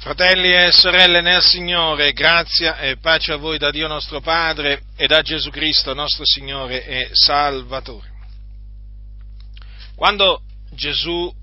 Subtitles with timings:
[0.00, 5.08] Fratelli e sorelle nel Signore, grazia e pace a voi da Dio nostro Padre e
[5.08, 8.08] da Gesù Cristo nostro Signore e Salvatore.
[9.96, 11.34] Quando Gesù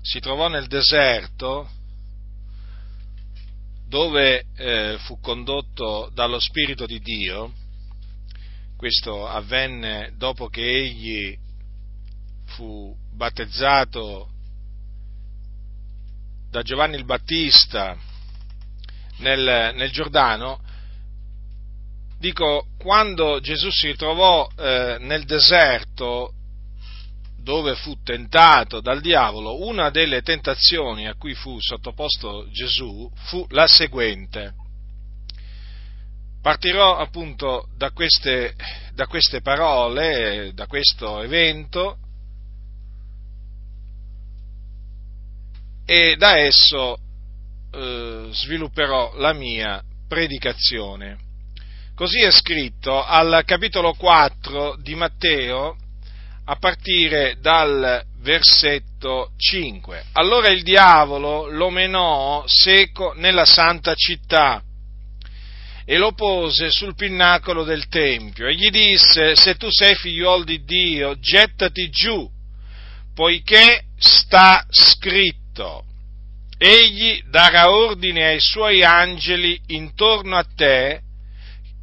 [0.00, 1.68] si trovò nel deserto,
[3.88, 7.52] dove eh, fu condotto dallo Spirito di Dio,
[8.76, 11.36] questo avvenne dopo che egli
[12.44, 14.28] fu battezzato
[16.50, 17.96] da Giovanni il Battista
[19.18, 20.60] nel, nel Giordano,
[22.18, 26.32] dico, quando Gesù si trovò eh, nel deserto
[27.42, 33.66] dove fu tentato dal diavolo, una delle tentazioni a cui fu sottoposto Gesù fu la
[33.66, 34.54] seguente.
[36.42, 38.54] Partirò appunto da queste,
[38.92, 41.98] da queste parole, da questo evento,
[45.90, 46.98] e da esso
[47.72, 51.16] eh, svilupperò la mia predicazione.
[51.94, 55.78] Così è scritto al capitolo 4 di Matteo
[56.44, 60.04] a partire dal versetto 5.
[60.12, 64.62] Allora il diavolo lo menò seco nella santa città
[65.86, 70.62] e lo pose sul pinnacolo del Tempio e gli disse, se tu sei figliuolo di
[70.64, 72.28] Dio, gettati giù,
[73.14, 75.84] poiché sta scritto detto,
[76.56, 81.00] egli darà ordine ai suoi angeli intorno a te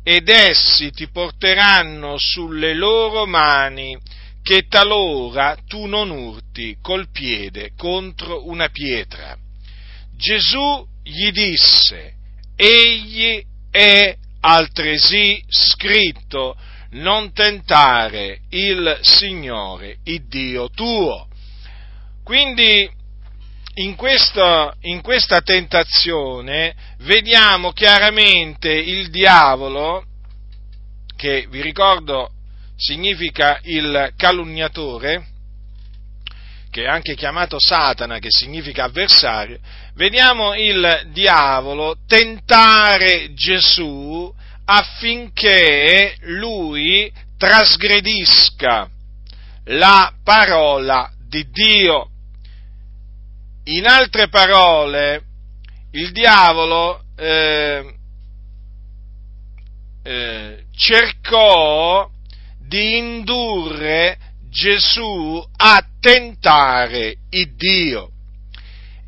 [0.04, 3.98] ed essi ti porteranno sulle loro mani
[4.44, 9.36] che talora tu non urti col piede contro una pietra.
[10.16, 12.14] Gesù gli disse,
[12.56, 16.56] egli è altresì scritto,
[16.92, 21.28] non tentare il Signore, il Dio tuo.
[22.24, 22.88] Quindi
[23.76, 30.06] in questa, in questa tentazione vediamo chiaramente il diavolo,
[31.16, 32.32] che vi ricordo
[32.78, 35.28] significa il calunniatore,
[36.70, 39.60] che è anche chiamato Satana, che significa avversario,
[39.96, 44.34] vediamo il diavolo tentare Gesù
[44.66, 48.90] affinché lui trasgredisca
[49.66, 52.10] la parola di Dio.
[53.68, 55.24] In altre parole,
[55.94, 57.96] il diavolo eh,
[60.04, 62.08] eh, cercò
[62.60, 64.20] di indurre
[64.52, 68.12] Gesù a tentare il Dio.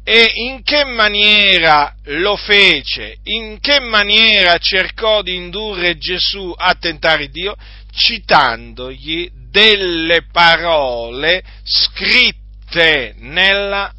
[0.03, 3.17] E in che maniera lo fece?
[3.25, 7.55] In che maniera cercò di indurre Gesù a tentare Dio?
[7.91, 13.91] Citandogli delle parole scritte nella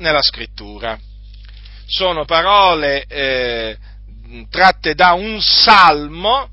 [0.00, 0.98] nella scrittura.
[1.86, 3.78] Sono parole eh,
[4.50, 6.48] tratte da un salmo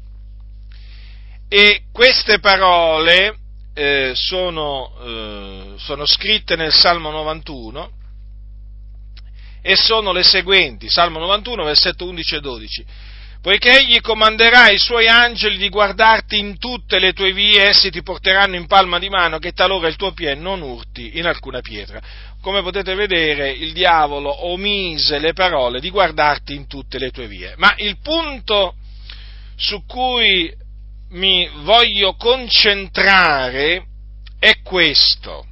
[1.50, 3.38] e queste parole
[3.74, 7.92] eh, sono, eh, sono scritte nel Salmo 91
[9.62, 12.86] e sono le seguenti, Salmo 91, versetto 11 e 12
[13.42, 18.02] poiché egli comanderà ai suoi angeli di guardarti in tutte le tue vie, essi ti
[18.02, 22.02] porteranno in palma di mano che talora il tuo piede non urti in alcuna pietra.
[22.42, 27.54] Come potete vedere, il diavolo omise le parole di guardarti in tutte le tue vie.
[27.58, 28.76] Ma il punto
[29.56, 30.54] su cui
[31.10, 33.86] mi voglio concentrare
[34.40, 35.46] è questo.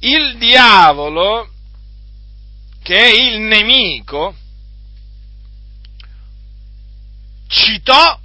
[0.00, 1.48] Il diavolo,
[2.82, 4.34] che è il nemico,
[7.52, 8.18] citò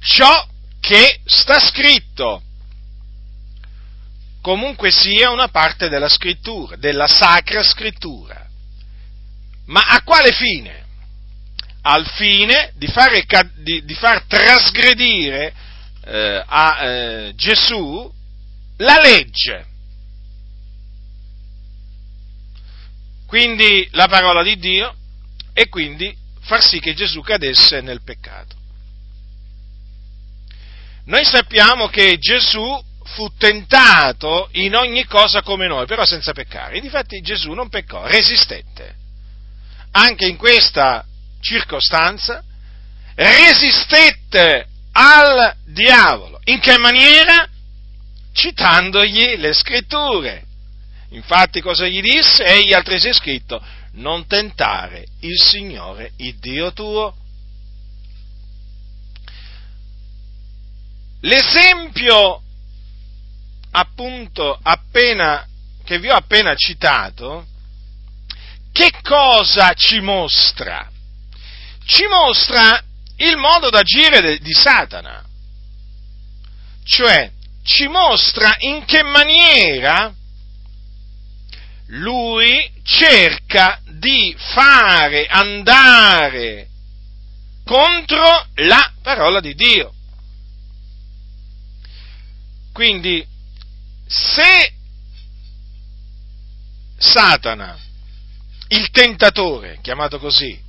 [0.00, 0.46] ciò
[0.80, 2.42] che sta scritto.
[4.42, 8.46] Comunque sia una parte della scrittura, della sacra scrittura.
[9.66, 10.82] Ma a quale fine?
[11.82, 13.24] Al fine di, fare,
[13.56, 15.54] di, di far trasgredire
[16.04, 18.12] eh, a eh, Gesù
[18.78, 19.66] la legge.
[23.26, 24.94] Quindi la parola di Dio
[25.54, 28.56] e quindi far sì che Gesù cadesse nel peccato.
[31.06, 36.80] Noi sappiamo che Gesù fu tentato in ogni cosa come noi, però senza peccare.
[36.80, 39.02] Difatti Gesù non peccò, resistette.
[39.92, 41.04] Anche in questa
[41.40, 42.42] circostanza
[43.14, 46.40] resistette al diavolo.
[46.44, 47.48] In che maniera?
[48.32, 50.44] Citandogli le scritture.
[51.10, 52.44] Infatti cosa gli disse?
[52.44, 53.62] Egli altresì è scritto,
[53.94, 57.16] non tentare il Signore, il Dio tuo.
[61.20, 62.42] L'esempio
[63.70, 65.46] appunto appena,
[65.84, 67.46] che vi ho appena citato
[68.74, 70.90] che cosa ci mostra?
[71.84, 72.82] Ci mostra
[73.18, 75.24] il modo d'agire di Satana,
[76.84, 77.30] cioè
[77.62, 80.12] ci mostra in che maniera
[81.86, 86.68] lui cerca di fare andare
[87.64, 89.92] contro la parola di Dio.
[92.72, 93.26] Quindi,
[94.06, 94.72] se
[96.96, 97.78] Satana,
[98.68, 100.60] il tentatore, chiamato così,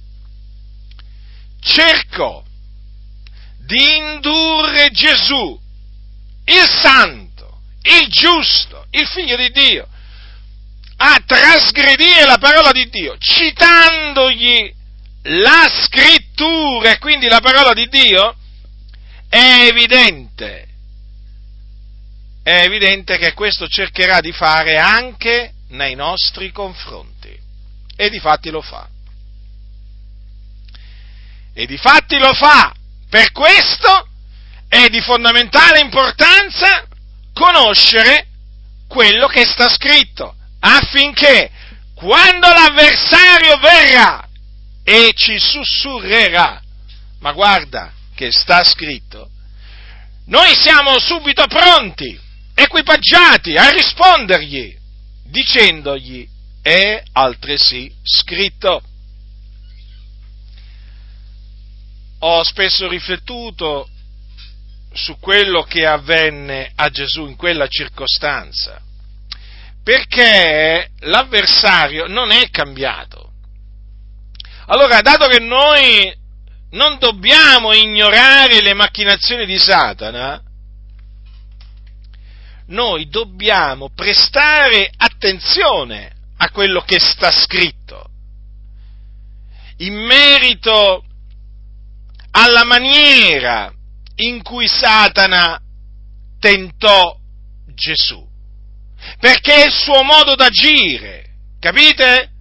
[1.59, 2.43] cercò
[3.57, 5.59] di indurre Gesù,
[6.45, 9.87] il santo, il giusto, il figlio di Dio,
[10.97, 14.73] a trasgredire la parola di Dio, citandogli
[15.23, 18.35] la scrittura e quindi la parola di Dio,
[19.27, 20.67] è evidente,
[22.43, 27.35] è evidente che questo cercherà di fare anche nei nostri confronti.
[27.97, 28.87] E di fatti lo fa.
[31.53, 32.73] E di fatti lo fa.
[33.09, 34.09] Per questo
[34.67, 36.85] è di fondamentale importanza
[37.33, 38.27] conoscere
[38.87, 40.35] quello che sta scritto,
[40.65, 41.51] affinché
[41.93, 44.27] quando l'avversario verrà
[44.83, 46.61] e ci sussurrerà,
[47.19, 49.29] ma guarda che sta scritto,
[50.25, 52.19] noi siamo subito pronti,
[52.55, 54.75] equipaggiati a rispondergli,
[55.25, 56.27] dicendogli
[56.61, 58.81] è altresì scritto.
[62.19, 63.87] Ho spesso riflettuto
[64.93, 68.81] su quello che avvenne a Gesù in quella circostanza,
[69.85, 73.33] perché l'avversario non è cambiato.
[74.65, 76.11] Allora, dato che noi
[76.71, 80.41] non dobbiamo ignorare le macchinazioni di Satana,
[82.69, 88.09] noi dobbiamo prestare attenzione a quello che sta scritto
[89.77, 91.05] in merito
[92.31, 93.71] alla maniera
[94.15, 95.61] in cui Satana
[96.39, 97.15] tentò
[97.67, 98.24] Gesù,
[99.19, 101.25] perché è il suo modo d'agire,
[101.59, 102.31] capite?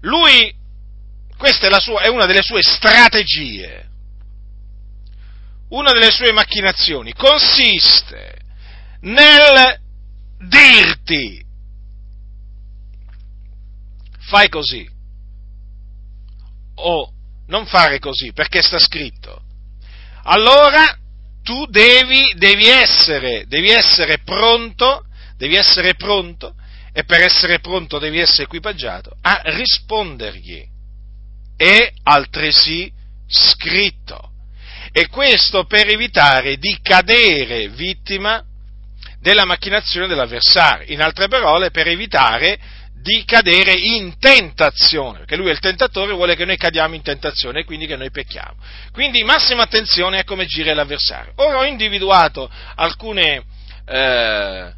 [0.00, 0.54] Lui,
[1.36, 3.88] questa è, sua, è una delle sue strategie,
[5.68, 8.38] una delle sue macchinazioni, consiste
[9.00, 9.80] nel
[10.48, 11.44] dirti
[14.18, 14.88] fai così
[16.76, 17.12] o
[17.46, 19.42] non fare così perché sta scritto.
[20.24, 20.98] Allora
[21.44, 25.04] tu devi, devi, essere, devi essere pronto,
[25.36, 26.54] devi essere pronto
[26.92, 30.64] e per essere pronto devi essere equipaggiato a rispondergli.
[31.56, 32.90] È altresì
[33.28, 34.30] scritto.
[34.90, 38.42] E questo per evitare di cadere vittima
[39.20, 40.92] della macchinazione dell'avversario.
[40.92, 42.58] In altre parole, per evitare
[43.04, 47.60] di cadere in tentazione, perché lui è il tentatore, vuole che noi cadiamo in tentazione
[47.60, 48.56] e quindi che noi pecchiamo.
[48.92, 51.34] Quindi massima attenzione a come gira l'avversario.
[51.36, 53.44] Ora ho individuato alcune,
[53.84, 54.72] eh,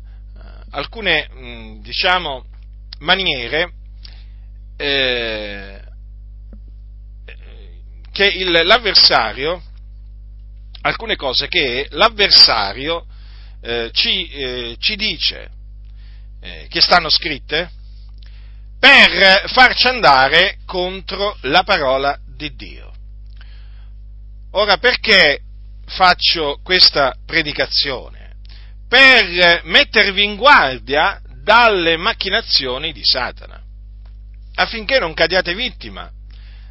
[0.71, 2.45] alcune mh, diciamo,
[2.99, 3.73] maniere
[4.77, 5.81] eh,
[8.11, 9.63] che il, l'avversario,
[10.81, 13.07] alcune cose che l'avversario
[13.61, 15.49] eh, ci, eh, ci, dice
[16.41, 17.71] eh, che stanno scritte
[18.87, 22.93] per farci andare contro la parola di Dio.
[24.53, 25.41] Ora perché
[25.87, 28.37] faccio questa predicazione?
[28.89, 33.61] Per mettervi in guardia dalle macchinazioni di Satana,
[34.55, 36.09] affinché non cadiate vittima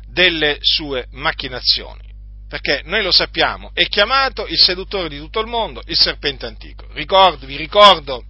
[0.07, 2.13] delle sue macchinazioni.
[2.47, 6.87] Perché noi lo sappiamo, è chiamato il seduttore di tutto il mondo, il serpente antico.
[6.93, 8.23] Ricordo, vi ricordo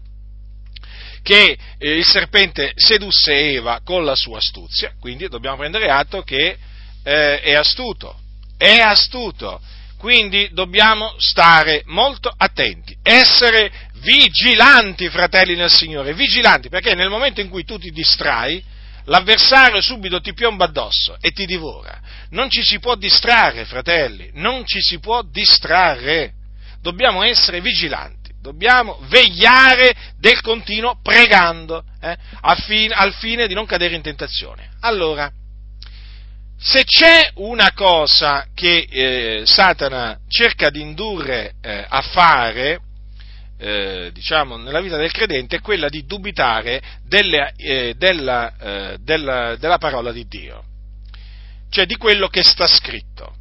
[1.25, 6.55] che eh, il serpente sedusse Eva con la sua astuzia, quindi dobbiamo prendere atto che
[7.03, 8.15] eh, è astuto,
[8.55, 9.59] è astuto,
[9.97, 17.49] quindi dobbiamo stare molto attenti, essere vigilanti, fratelli nel Signore, vigilanti, perché nel momento in
[17.49, 18.63] cui tu ti distrai,
[19.05, 21.99] l'avversario subito ti piomba addosso e ti divora.
[22.29, 26.33] Non ci si può distrarre, fratelli, non ci si può distrarre.
[26.81, 33.65] Dobbiamo essere vigilanti dobbiamo vegliare del continuo pregando eh, al, fine, al fine di non
[33.65, 34.69] cadere in tentazione.
[34.81, 35.31] Allora,
[36.55, 42.81] se c'è una cosa che eh, Satana cerca di indurre eh, a fare,
[43.57, 49.55] eh, diciamo, nella vita del credente, è quella di dubitare delle, eh, della, eh, della,
[49.55, 50.63] della parola di Dio,
[51.71, 53.37] cioè di quello che sta scritto.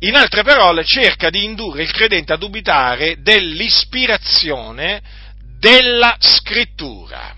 [0.00, 5.02] In altre parole, cerca di indurre il credente a dubitare dell'ispirazione
[5.58, 7.34] della scrittura.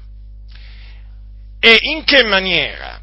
[1.60, 3.00] E in che maniera?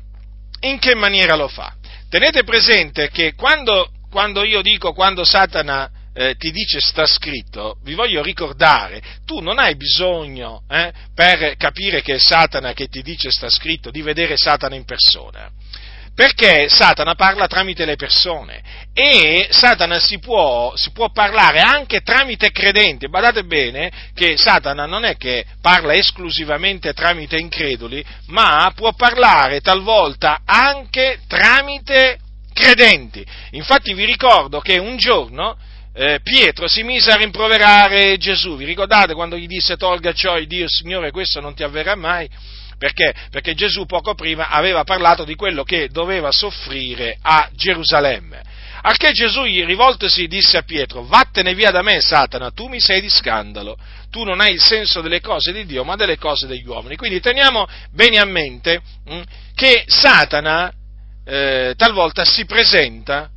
[0.61, 1.73] In che maniera lo fa?
[2.09, 7.93] Tenete presente che quando, quando io dico quando Satana eh, ti dice sta scritto, vi
[7.93, 13.31] voglio ricordare, tu non hai bisogno eh, per capire che è Satana che ti dice
[13.31, 15.51] sta scritto di vedere Satana in persona.
[16.15, 22.51] Perché Satana parla tramite le persone e Satana si può, si può, parlare anche tramite
[22.51, 23.09] credenti.
[23.09, 30.43] Badate bene che Satana non è che parla esclusivamente tramite increduli, ma può parlare talvolta
[30.45, 32.19] anche tramite
[32.53, 33.25] credenti.
[33.51, 35.57] Infatti vi ricordo che un giorno
[35.93, 38.55] eh, Pietro si mise a rimproverare Gesù.
[38.55, 42.29] Vi ricordate quando gli disse tolga ciò e Dio, Signore, questo non ti avverrà mai?
[42.77, 43.13] Perché?
[43.31, 48.53] Perché Gesù poco prima aveva parlato di quello che doveva soffrire a Gerusalemme.
[48.87, 53.01] Al che Gesù, rivoltosi, disse a Pietro, vattene via da me, Satana, tu mi sei
[53.01, 53.75] di scandalo,
[54.11, 56.95] tu non hai il senso delle cose di Dio, ma delle cose degli uomini.
[56.95, 59.21] Quindi teniamo bene a mente mh, mm,
[59.55, 60.71] che Satana
[61.25, 63.27] eh, talvolta si presenta,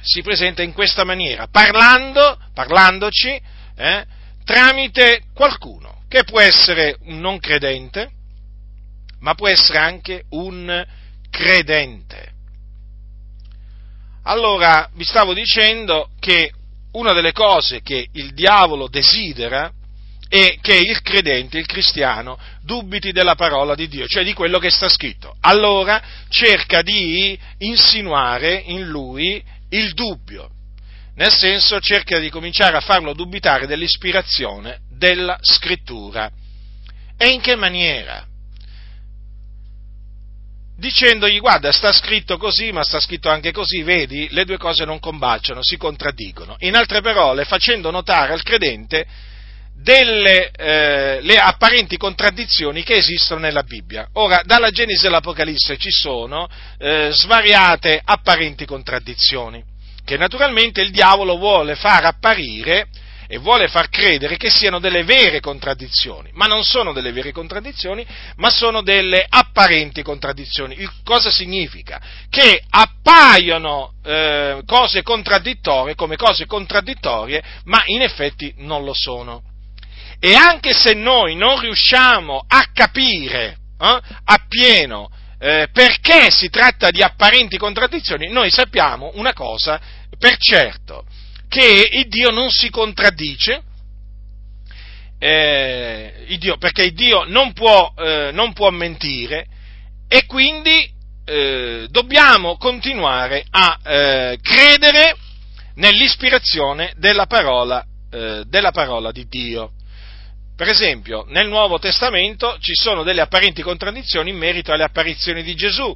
[0.00, 3.40] si presenta in questa maniera, parlando, parlandoci
[3.76, 4.04] eh,
[4.44, 8.10] tramite qualcuno, che può essere un non credente,
[9.20, 10.84] ma può essere anche un
[11.30, 12.32] credente.
[14.24, 16.52] Allora, vi stavo dicendo che
[16.92, 19.70] una delle cose che il diavolo desidera
[20.28, 24.70] è che il credente, il cristiano, dubiti della parola di Dio, cioè di quello che
[24.70, 25.36] sta scritto.
[25.40, 30.50] Allora cerca di insinuare in lui il dubbio,
[31.14, 36.30] nel senso cerca di cominciare a farlo dubitare dell'ispirazione della scrittura.
[37.16, 38.26] E in che maniera?
[40.76, 45.00] Dicendogli guarda sta scritto così ma sta scritto anche così, vedi, le due cose non
[45.00, 46.56] combaciano, si contraddicono.
[46.60, 49.06] In altre parole, facendo notare al credente
[49.78, 54.08] delle eh, le apparenti contraddizioni che esistono nella Bibbia.
[54.14, 59.62] Ora, dalla Genesi all'Apocalisse ci sono eh, svariate apparenti contraddizioni,
[60.04, 62.88] che naturalmente il diavolo vuole far apparire
[63.28, 68.06] e vuole far credere che siano delle vere contraddizioni, ma non sono delle vere contraddizioni,
[68.36, 70.80] ma sono delle apparenti contraddizioni.
[70.80, 72.00] Il, cosa significa?
[72.28, 79.42] Che appaiono eh, cose contraddittorie come cose contraddittorie, ma in effetti non lo sono.
[80.18, 87.02] E anche se noi non riusciamo a capire eh, appieno eh, perché si tratta di
[87.02, 89.80] apparenti contraddizioni, noi sappiamo una cosa
[90.18, 91.04] per certo,
[91.48, 93.62] che il Dio non si contraddice,
[95.18, 99.46] eh, il Dio, perché il Dio non può, eh, non può mentire
[100.08, 100.90] e quindi
[101.24, 105.16] eh, dobbiamo continuare a eh, credere
[105.76, 109.72] nell'ispirazione della parola, eh, della parola di Dio.
[110.56, 115.54] Per esempio, nel Nuovo Testamento ci sono delle apparenti contraddizioni in merito alle apparizioni di
[115.54, 115.94] Gesù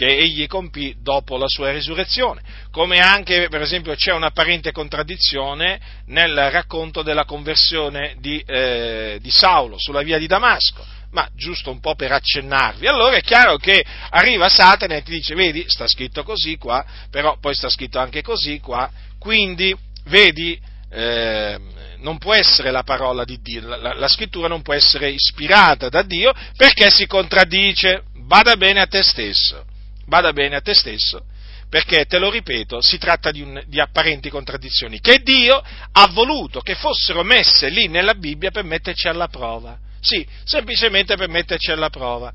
[0.00, 2.40] che egli compì dopo la sua risurrezione,
[2.70, 9.76] come anche per esempio c'è un'apparente contraddizione nel racconto della conversione di, eh, di Saulo
[9.78, 12.86] sulla via di Damasco, ma giusto un po' per accennarvi.
[12.86, 17.36] Allora è chiaro che arriva Satana e ti dice, vedi, sta scritto così qua, però
[17.38, 19.76] poi sta scritto anche così qua, quindi
[20.06, 20.58] vedi,
[20.90, 21.60] eh,
[21.98, 26.00] non può essere la parola di Dio, la, la, scrittura non può essere ispirata da
[26.00, 29.66] Dio perché si contraddice bada bene a te stesso,
[30.10, 31.24] bada bene a te stesso,
[31.68, 35.62] perché, te lo ripeto, si tratta di, un, di, apparenti contraddizioni che Dio
[35.92, 39.78] ha voluto che fossero messe lì nella Bibbia per metterci alla prova.
[40.00, 42.32] Sì, semplicemente per metterci alla prova.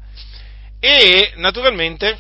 [0.80, 2.18] E naturalmente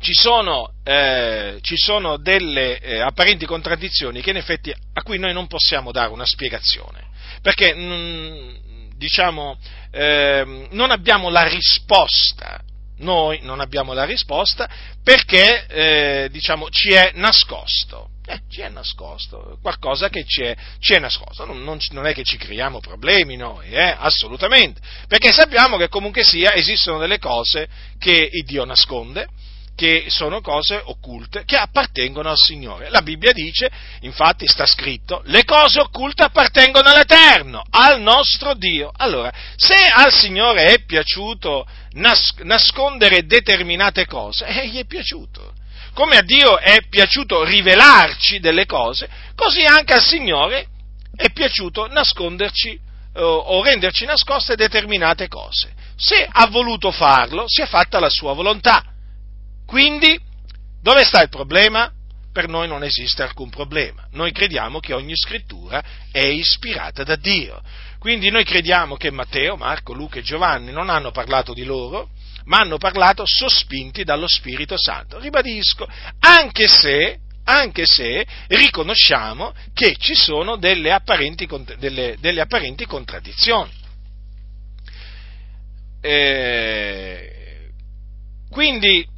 [0.00, 5.32] ci sono, eh, ci sono delle eh, apparenti contraddizioni che in effetti a cui noi
[5.32, 7.08] non possiamo dare una spiegazione,
[7.40, 9.58] perché mh, mm, diciamo,
[9.90, 12.60] eh, non abbiamo la risposta
[13.00, 14.68] noi non abbiamo la risposta
[15.02, 18.08] perché eh, diciamo, ci è nascosto.
[18.26, 22.14] Eh, ci è nascosto, qualcosa che ci è, ci è nascosto, non, non, non, è
[22.14, 27.68] che ci creiamo problemi noi, eh, assolutamente, perché sappiamo che comunque sia esistono delle cose
[27.98, 29.26] che Dio nasconde,
[29.80, 32.90] che sono cose occulte che appartengono al Signore.
[32.90, 33.70] La Bibbia dice,
[34.00, 38.92] infatti sta scritto, le cose occulte appartengono all'Eterno, al nostro Dio.
[38.94, 45.54] Allora, se al Signore è piaciuto nas- nascondere determinate cose, eh, gli è piaciuto.
[45.94, 50.66] Come a Dio è piaciuto rivelarci delle cose, così anche al Signore
[51.16, 52.78] è piaciuto nasconderci
[53.14, 55.72] o, o renderci nascoste determinate cose.
[55.96, 58.84] Se ha voluto farlo, si è fatta la sua volontà.
[59.70, 60.18] Quindi,
[60.82, 61.92] dove sta il problema?
[62.32, 64.04] Per noi non esiste alcun problema.
[64.10, 67.62] Noi crediamo che ogni scrittura è ispirata da Dio.
[68.00, 72.08] Quindi noi crediamo che Matteo, Marco, Luca e Giovanni non hanno parlato di loro,
[72.46, 75.20] ma hanno parlato sospinti dallo Spirito Santo.
[75.20, 75.86] Ribadisco,
[76.18, 81.48] anche se, anche se riconosciamo che ci sono delle apparenti,
[81.78, 83.70] delle, delle apparenti contraddizioni.
[86.00, 87.68] Eh,
[88.50, 89.09] quindi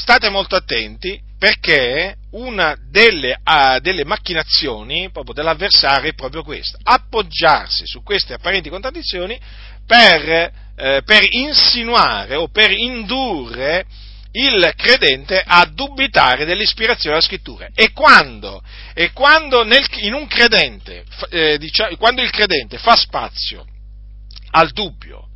[0.00, 7.86] state molto attenti perché una delle, uh, delle, macchinazioni proprio dell'avversario è proprio questa, appoggiarsi
[7.86, 9.38] su queste apparenti contraddizioni
[9.86, 13.84] per, eh, per insinuare o per indurre
[14.32, 17.68] il credente a dubitare dell'ispirazione della scrittura.
[17.74, 18.62] E quando,
[18.94, 19.88] e quando nel,
[20.28, 23.66] credente, eh, diciamo, quando il credente fa spazio
[24.52, 25.26] al dubbio,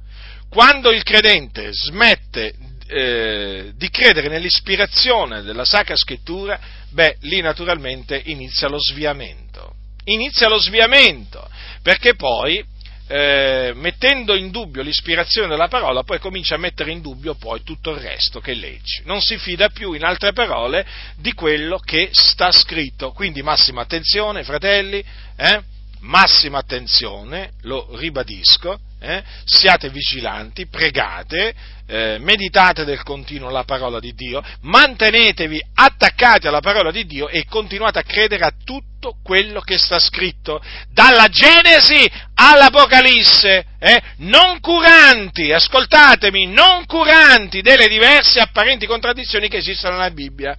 [0.48, 2.54] quando il credente smette
[2.86, 6.58] eh, di credere nell'ispirazione della Sacra Scrittura,
[6.90, 9.74] beh, lì naturalmente inizia lo sviamento.
[10.04, 11.48] Inizia lo sviamento,
[11.82, 12.62] perché poi
[13.06, 17.90] eh, mettendo in dubbio l'ispirazione della parola, poi comincia a mettere in dubbio poi tutto
[17.90, 19.02] il resto che legge.
[19.04, 20.86] Non si fida più, in altre parole,
[21.16, 23.12] di quello che sta scritto.
[23.12, 25.04] Quindi massima attenzione, fratelli,
[25.36, 25.72] eh?
[26.04, 29.22] Massima attenzione, lo ribadisco, eh?
[29.44, 31.54] siate vigilanti, pregate,
[31.86, 37.44] eh, meditate del continuo la parola di Dio, mantenetevi attaccati alla parola di Dio e
[37.46, 44.02] continuate a credere a tutto quello che sta scritto, dalla Genesi all'Apocalisse, eh?
[44.18, 50.56] non curanti, ascoltatemi, non curanti delle diverse apparenti contraddizioni che esistono nella Bibbia.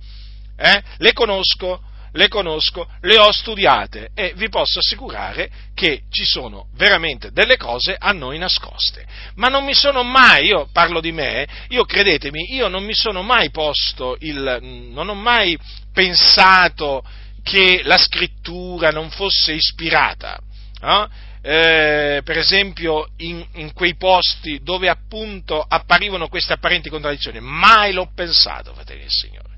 [0.57, 0.81] Eh?
[0.97, 1.81] Le conosco,
[2.15, 7.95] le conosco, le ho studiate e vi posso assicurare che ci sono veramente delle cose
[7.98, 9.05] a noi nascoste.
[9.36, 13.22] Ma non mi sono mai, io parlo di me, io credetemi, io non mi sono
[13.22, 15.57] mai posto il, non ho mai
[15.93, 17.03] pensato
[17.43, 20.39] che la scrittura non fosse ispirata.
[20.81, 21.10] No?
[21.41, 28.10] Eh, per esempio in, in, quei posti dove appunto apparivano queste apparenti contraddizioni, mai l'ho
[28.15, 29.54] pensato, fratelli del Signore.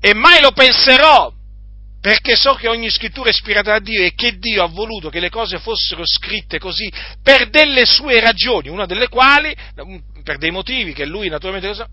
[0.00, 1.32] E mai lo penserò,
[2.02, 5.20] perché so che ogni scrittura è ispirata da Dio e che Dio ha voluto che
[5.20, 9.54] le cose fossero scritte così per delle sue ragioni, una delle quali,
[10.24, 11.86] per dei motivi che lui naturalmente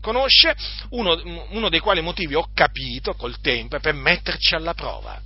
[0.00, 0.56] conosce,
[0.92, 5.20] uno, uno dei quali motivi ho capito col tempo è per metterci alla prova.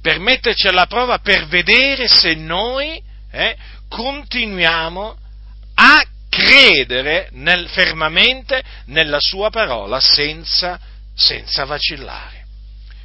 [0.00, 3.54] Per metterci alla prova per vedere se noi eh,
[3.86, 5.18] continuiamo
[5.74, 10.80] a credere nel, fermamente nella sua parola senza,
[11.14, 12.39] senza vacillare.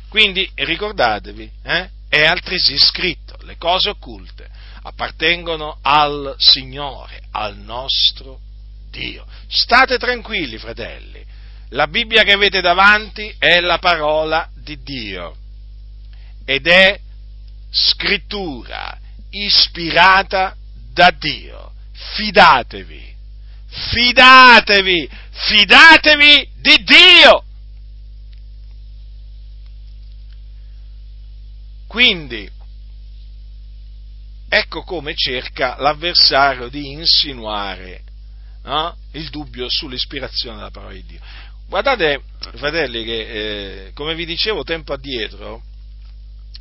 [0.10, 4.48] Quindi ricordatevi, eh, è altresì scritto, le cose occulte
[4.84, 8.40] appartengono al Signore, al nostro
[8.90, 9.26] Dio.
[9.48, 11.24] State tranquilli, fratelli,
[11.70, 15.36] la Bibbia che avete davanti è la parola di Dio
[16.46, 17.00] ed è
[17.72, 18.98] scrittura
[19.32, 20.56] ispirata
[20.94, 21.74] da Dio.
[22.16, 23.16] Fidatevi,
[23.68, 27.45] fidatevi, fidatevi di Dio.
[31.96, 32.46] Quindi,
[34.50, 38.02] ecco come cerca l'avversario di insinuare
[38.64, 38.98] no?
[39.14, 41.22] il dubbio sull'ispirazione della parola di Dio.
[41.70, 42.22] Guardate,
[42.56, 43.20] fratelli, che
[43.86, 45.62] eh, come vi dicevo tempo addietro,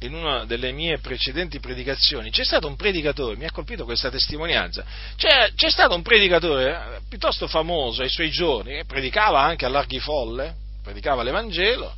[0.03, 4.85] in una delle mie precedenti predicazioni, c'è stato un predicatore, mi ha colpito questa testimonianza,
[5.17, 9.69] c'è, c'è stato un predicatore eh, piuttosto famoso ai suoi giorni, che predicava anche a
[9.69, 11.93] larghi folle, predicava l'Evangelo,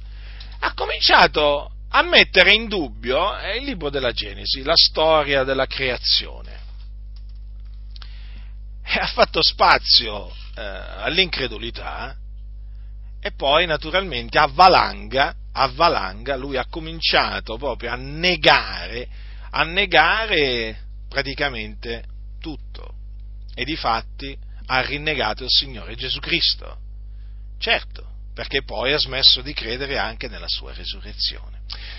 [0.61, 6.65] ha cominciato a mettere in dubbio è il libro della Genesi, la storia della creazione.
[8.83, 12.17] E ha fatto spazio eh, all'incredulità
[13.21, 19.09] e poi naturalmente a valanga, a valanga lui ha cominciato proprio a negare,
[19.51, 22.05] a negare praticamente
[22.41, 22.95] tutto
[23.55, 26.79] e di fatti ha rinnegato il Signore Gesù Cristo.
[27.59, 31.56] Certo, perché poi ha smesso di credere anche nella sua resurrezione.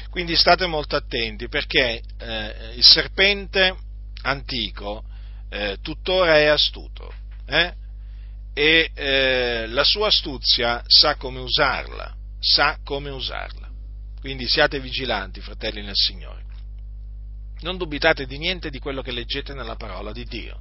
[0.10, 3.76] Quindi state molto attenti perché eh, il serpente
[4.24, 5.04] antico
[5.50, 7.14] eh, tuttora è astuto
[7.46, 7.74] eh?
[8.54, 13.70] e eh, la sua astuzia sa come usarla, sa come usarla.
[14.20, 16.44] Quindi siate vigilanti, fratelli nel Signore.
[17.60, 20.60] Non dubitate di niente di quello che leggete nella parola di Dio.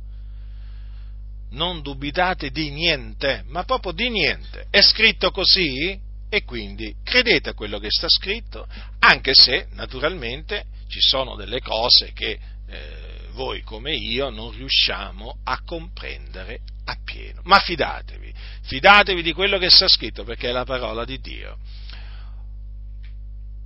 [1.50, 4.66] Non dubitate di niente, ma proprio di niente.
[4.70, 5.98] È scritto così?
[6.36, 8.66] E quindi credete a quello che sta scritto,
[8.98, 15.62] anche se naturalmente ci sono delle cose che eh, voi come io non riusciamo a
[15.64, 17.40] comprendere appieno.
[17.44, 21.56] Ma fidatevi, fidatevi di quello che sta scritto perché è la parola di Dio.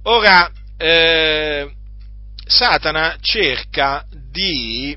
[0.05, 1.73] Ora, eh,
[2.47, 4.97] Satana cerca di,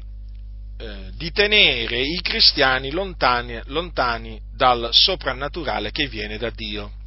[0.78, 7.02] eh, di tenere i cristiani lontani, lontani dal soprannaturale che viene da Dio.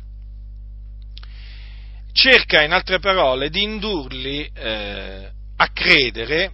[2.17, 6.51] Cerca, in altre parole, di indurli eh, a credere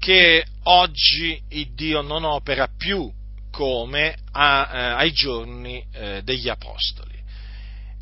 [0.00, 3.08] che oggi il Dio non opera più
[3.52, 7.16] come a, eh, ai giorni eh, degli Apostoli.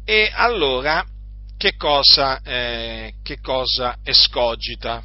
[0.02, 1.06] E allora
[1.58, 5.04] che cosa, eh, che cosa escogita?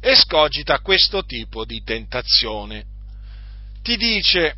[0.00, 2.86] Escogita questo tipo di tentazione.
[3.82, 4.56] Ti dice,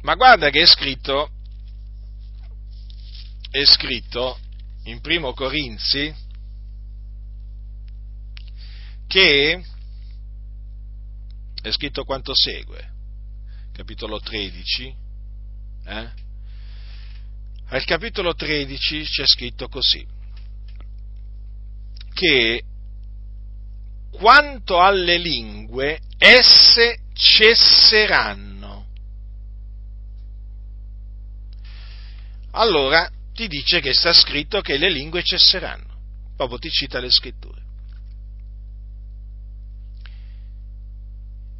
[0.00, 1.30] ma guarda che è scritto,
[3.48, 4.40] è scritto
[4.86, 6.14] in primo Corinzi
[9.06, 9.64] che
[11.62, 12.92] è scritto quanto segue,
[13.72, 14.94] capitolo 13,
[15.84, 16.10] eh?
[17.68, 20.06] al capitolo 13 c'è scritto così,
[22.12, 22.62] che
[24.12, 28.86] quanto alle lingue esse cesseranno.
[32.52, 35.94] Allora ti dice che sta scritto che le lingue cesseranno,
[36.34, 37.64] proprio ti cita le scritture.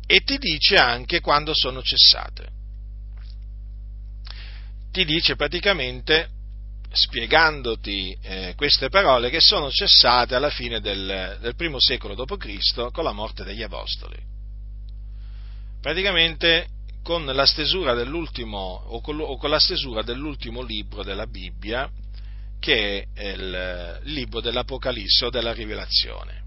[0.07, 2.55] e ti dice anche quando sono cessate.
[4.93, 6.31] Ti dice praticamente,
[6.91, 12.91] spiegandoti eh, queste parole, che sono cessate alla fine del, del primo secolo d.C.
[12.93, 14.17] con la morte degli Apostoli.
[15.83, 16.69] Praticamente
[17.07, 21.89] con la stesura dell'ultimo, o con, o con la stesura dell'ultimo libro della Bibbia,
[22.59, 26.43] che è il, libro dell'Apocalisse o della Rivelazione.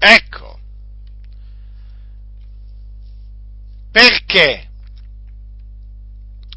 [0.00, 0.58] Ecco,
[3.92, 4.70] Perché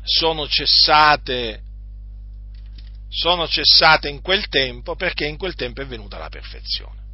[0.02, 1.62] sono cessate,
[3.10, 4.96] sono cessate in quel tempo?
[4.96, 7.05] Perché in quel tempo è venuta la perfezione.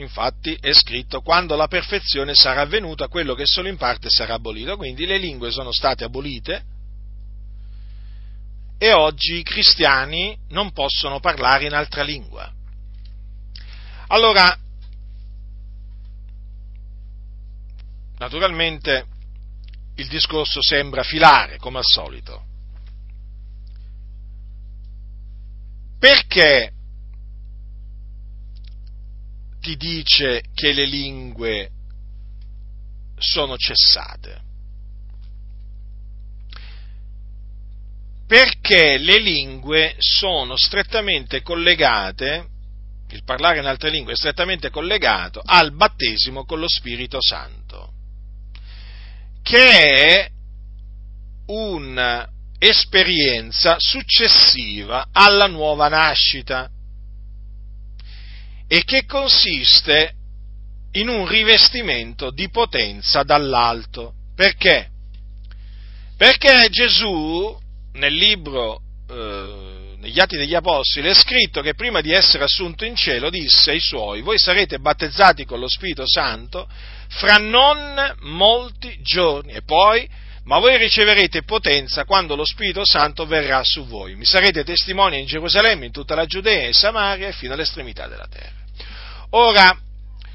[0.00, 4.76] Infatti è scritto quando la perfezione sarà venuta, quello che solo in parte sarà abolito.
[4.76, 6.64] Quindi le lingue sono state abolite
[8.78, 12.50] e oggi i cristiani non possono parlare in altra lingua.
[14.08, 14.56] Allora,
[18.20, 19.06] Naturalmente
[19.94, 22.44] il discorso sembra filare, come al solito.
[25.98, 26.70] Perché
[29.60, 31.70] ti dice che le lingue
[33.18, 34.48] sono cessate?
[38.26, 42.46] Perché le lingue sono strettamente collegate,
[43.10, 47.90] il parlare in altre lingue è strettamente collegato al battesimo con lo Spirito Santo
[49.42, 50.30] che è
[51.46, 56.70] un'esperienza successiva alla nuova nascita
[58.72, 60.12] e che consiste
[60.92, 64.12] in un rivestimento di potenza dall'alto.
[64.36, 64.88] Perché?
[66.16, 67.58] Perché Gesù
[67.94, 72.94] nel libro, eh, negli Atti degli Apostoli, è scritto che prima di essere assunto in
[72.94, 76.68] cielo disse ai suoi, voi sarete battezzati con lo Spirito Santo
[77.08, 80.08] fra non molti giorni e poi,
[80.44, 84.14] ma voi riceverete potenza quando lo Spirito Santo verrà su voi.
[84.14, 88.26] Mi sarete testimoni in Gerusalemme, in tutta la Giudea e Samaria e fino all'estremità della
[88.28, 88.58] terra.
[89.30, 89.78] Ora,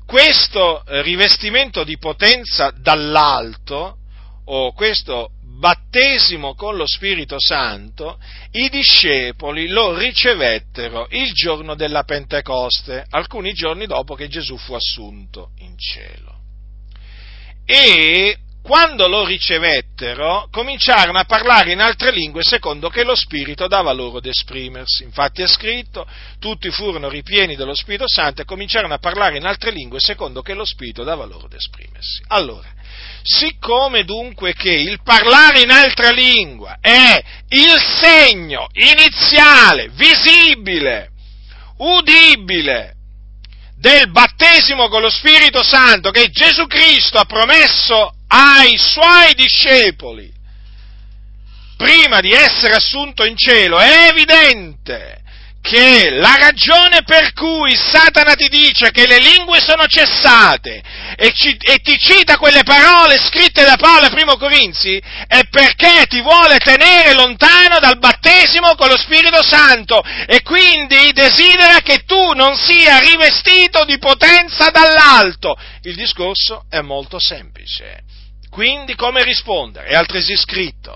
[0.05, 3.97] questo rivestimento di potenza dall'alto,
[4.45, 8.19] o questo battesimo con lo Spirito Santo,
[8.51, 15.51] i discepoli lo ricevettero il giorno della Pentecoste, alcuni giorni dopo che Gesù fu assunto
[15.59, 16.35] in cielo
[17.65, 23.91] e quando lo ricevettero cominciarono a parlare in altre lingue secondo che lo Spirito dava
[23.91, 25.03] loro ad esprimersi.
[25.03, 26.07] Infatti è scritto,
[26.39, 30.55] tutti furono ripieni dello Spirito Santo e cominciarono a parlare in altre lingue secondo che
[30.55, 32.23] lo Spirito dava loro ad esprimersi.
[32.29, 32.67] Allora,
[33.21, 41.11] siccome dunque che il parlare in altra lingua è il segno iniziale, visibile,
[41.77, 42.93] udibile
[43.77, 50.33] del battesimo con lo Spirito Santo che Gesù Cristo ha promesso ai suoi discepoli
[51.77, 55.23] prima di essere assunto in cielo, è evidente
[55.65, 60.83] che la ragione per cui Satana ti dice che le lingue sono cessate
[61.17, 66.05] e, ci, e, ti cita quelle parole scritte da Paolo a Primo Corinzi è perché
[66.07, 72.33] ti vuole tenere lontano dal battesimo con lo Spirito Santo e quindi desidera che tu
[72.33, 75.57] non sia rivestito di potenza dall'alto.
[75.81, 78.03] Il discorso è molto semplice.
[78.55, 79.87] Quindi come rispondere?
[79.87, 80.95] È altresì scritto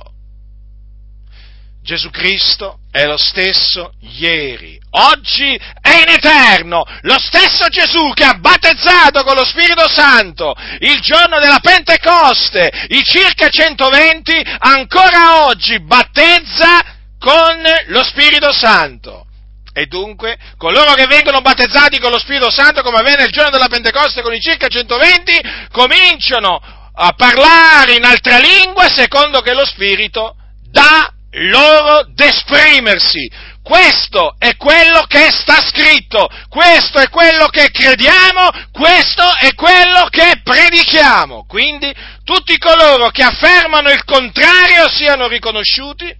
[1.84, 8.36] Gesù Cristo è lo stesso ieri, oggi e in eterno, lo stesso Gesù che ha
[8.36, 16.80] battezzato con lo Spirito Santo il giorno della Pentecoste, i circa 120, ancora oggi battezza
[17.20, 19.26] con lo Spirito Santo.
[19.74, 23.68] E dunque, coloro che vengono battezzati con lo Spirito Santo, come avviene il giorno della
[23.68, 30.36] Pentecoste con i circa 120, cominciano a parlare in altra lingua secondo che lo Spirito
[30.70, 33.48] dà loro d'esprimersi.
[33.64, 40.42] Questo è quello che sta scritto, questo è quello che crediamo, questo è quello che
[40.44, 41.46] predichiamo.
[41.46, 46.14] Quindi tutti coloro che affermano il contrario siano riconosciuti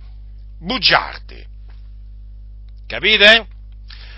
[0.60, 1.46] bugiardi.
[2.88, 3.48] Capite?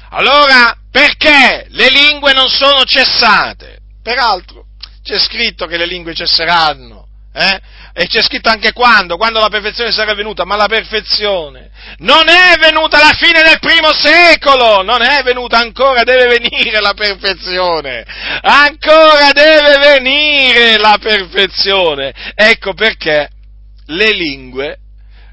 [0.10, 3.80] Allora, perché le lingue non sono cessate?
[4.04, 4.65] Peraltro,
[5.04, 7.60] c'è scritto che le lingue cesseranno, eh?
[7.94, 12.58] E c'è scritto anche quando, quando la perfezione sarà venuta, ma la perfezione non è
[12.58, 18.06] venuta alla fine del primo secolo, non è venuta ancora, deve venire la perfezione,
[18.42, 22.14] ancora deve venire la perfezione.
[22.34, 23.30] Ecco perché
[23.88, 24.78] le lingue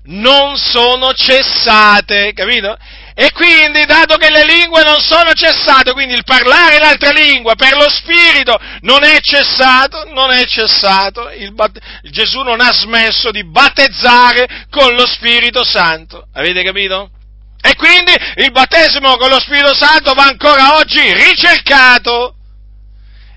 [0.05, 2.77] non sono cessate, capito?
[3.21, 7.57] E quindi, dato che le lingue non sono cessate, quindi il parlare in altra lingua
[7.57, 13.45] per lo Spirito non è cessato, non è cessato, bat- Gesù non ha smesso di
[13.45, 16.29] battezzare con lo Spirito Santo.
[16.33, 17.11] Avete capito?
[17.61, 22.38] E quindi il battesimo con lo Spirito Santo va ancora oggi ricercato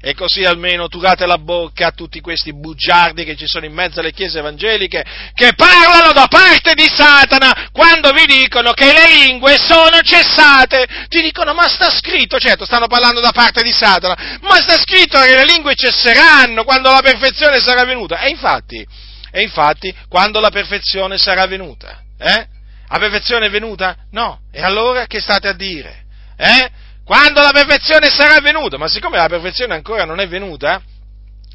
[0.01, 3.99] e così almeno turate la bocca a tutti questi bugiardi che ci sono in mezzo
[3.99, 9.57] alle chiese evangeliche che parlano da parte di Satana quando vi dicono che le lingue
[9.57, 10.87] sono cessate.
[11.07, 15.19] Ti dicono ma sta scritto, certo stanno parlando da parte di Satana, ma sta scritto
[15.19, 18.19] che le lingue cesseranno quando la perfezione sarà venuta.
[18.21, 18.85] E infatti,
[19.31, 22.01] e infatti quando la perfezione sarà venuta?
[22.17, 22.47] Eh?
[22.89, 23.95] La perfezione è venuta?
[24.11, 24.41] No.
[24.51, 26.03] E allora che state a dire?
[26.37, 26.69] Eh?
[27.11, 30.81] Quando la perfezione sarà venuta, ma siccome la perfezione ancora non è venuta,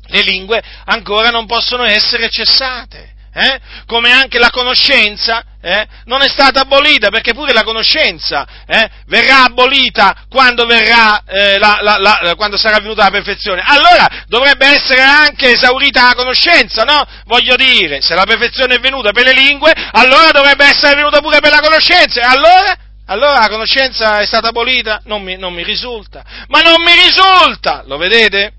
[0.08, 3.14] le lingue ancora non possono essere cessate.
[3.32, 3.58] Eh?
[3.86, 5.86] Come anche la conoscenza eh?
[6.04, 8.86] non è stata abolita, perché pure la conoscenza eh?
[9.06, 13.62] verrà abolita quando, verrà, eh, la, la, la, quando, sarà venuta la perfezione.
[13.64, 17.02] Allora dovrebbe essere anche esaurita la conoscenza, no?
[17.24, 21.40] Voglio dire, se la perfezione è venuta per le lingue, allora dovrebbe essere venuta pure
[21.40, 22.20] per la conoscenza.
[22.20, 22.85] E allora?
[23.06, 25.00] Allora la conoscenza è stata abolita?
[25.04, 26.24] Non mi, non mi risulta.
[26.48, 27.82] Ma non mi risulta!
[27.86, 28.52] Lo vedete?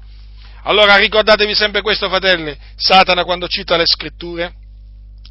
[0.64, 2.56] Allora ricordatevi sempre questo, fratelli.
[2.76, 4.54] Satana quando cita le scritture,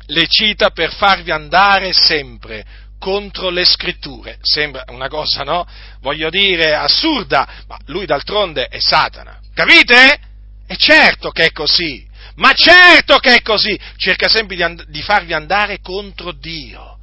[0.07, 2.65] le cita per farvi andare sempre
[2.99, 4.39] contro le scritture.
[4.43, 5.67] Sembra una cosa, no?
[6.01, 9.41] Voglio dire, assurda, ma lui d'altronde è Satana.
[9.55, 10.21] Capite?
[10.67, 12.07] E certo che è così.
[12.37, 13.79] Ma certo che è così.
[13.97, 16.96] Cerca sempre di, and- di farvi andare contro Dio.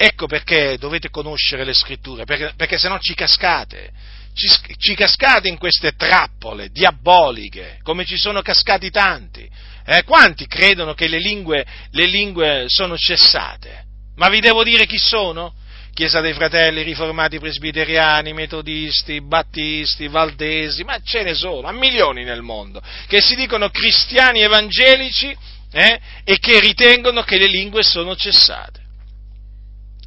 [0.00, 3.90] Ecco perché dovete conoscere le scritture, perché, perché se no ci cascate,
[4.32, 9.50] ci, ci, cascate in queste trappole diaboliche, come ci sono cascati tanti.
[9.84, 13.86] Eh, quanti credono che le lingue, le lingue sono cessate?
[14.14, 15.52] Ma vi devo dire chi sono?
[15.92, 22.42] Chiesa dei Fratelli Riformati Presbiteriani, Metodisti, Battisti, Valdesi, ma ce ne sono, a milioni nel
[22.42, 25.36] mondo, che si dicono cristiani evangelici
[25.72, 28.77] eh, e che ritengono che le lingue sono cessate.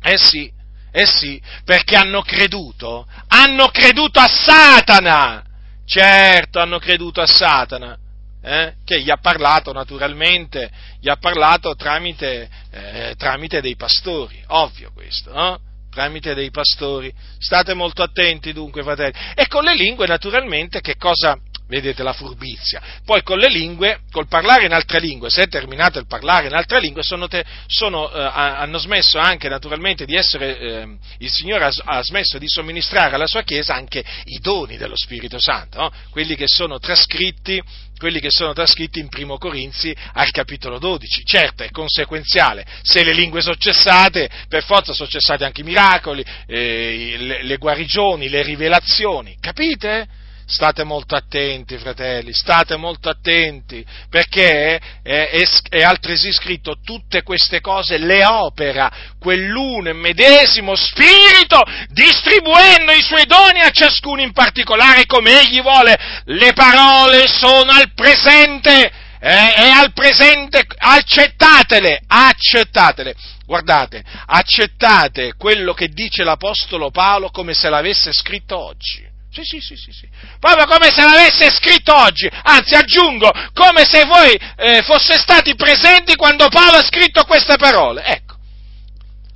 [0.03, 0.51] Eh sì,
[0.91, 5.43] eh sì, perché hanno creduto, hanno creduto a Satana,
[5.85, 7.97] certo hanno creduto a Satana,
[8.41, 8.73] eh?
[8.83, 15.31] che gli ha parlato naturalmente, gli ha parlato tramite, eh, tramite dei pastori, ovvio questo,
[15.31, 15.59] no?
[15.91, 17.13] tramite dei pastori.
[17.37, 19.13] State molto attenti dunque, fratelli.
[19.35, 21.37] E con le lingue, naturalmente, che cosa,
[21.71, 22.81] vedete la furbizia.
[23.05, 26.53] Poi con le lingue, col parlare in altre lingue, se è terminato il parlare in
[26.53, 31.65] altre lingue, sono te, sono, eh, hanno smesso anche naturalmente di essere, eh, il Signore
[31.65, 35.91] ha, ha, smesso di somministrare alla sua Chiesa anche i doni dello Spirito Santo, no?
[36.10, 37.63] quelli che sono trascritti
[37.97, 41.23] quelli che sono trascritti in Primo Corinzi al capitolo 12.
[41.23, 46.25] Certo, è conseguenziale, se le lingue sono cessate, per forza sono cessati anche i miracoli,
[46.47, 50.07] eh, le, le guarigioni, le rivelazioni, capite?
[50.51, 57.61] State molto attenti, fratelli, state molto attenti, perché è, è, è, altresì scritto tutte queste
[57.61, 65.05] cose le opera quell'uno e medesimo spirito, distribuendo i suoi doni a ciascuno in particolare
[65.05, 65.97] come egli vuole.
[66.25, 73.15] Le parole sono al presente eh, e al presente accettatele, accettatele.
[73.45, 79.11] Guardate, accettate quello che dice l'Apostolo Paolo come se l'avesse scritto oggi.
[79.31, 80.09] Sì, sì, sì, sì, sì.
[80.39, 86.15] Proprio come se l'avesse scritto oggi, anzi aggiungo, come se voi eh, foste stati presenti
[86.15, 88.03] quando Paolo ha scritto queste parole.
[88.03, 88.35] Ecco,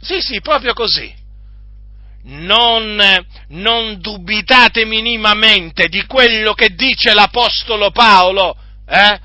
[0.02, 1.24] Sì, sì, proprio così.
[2.24, 3.02] Non,
[3.50, 9.20] non dubitate minimamente di quello che dice l'Apostolo Paolo eh,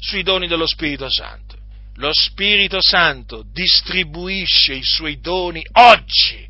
[0.00, 1.56] sui doni dello Spirito Santo.
[1.96, 6.48] Lo Spirito Santo distribuisce i suoi doni oggi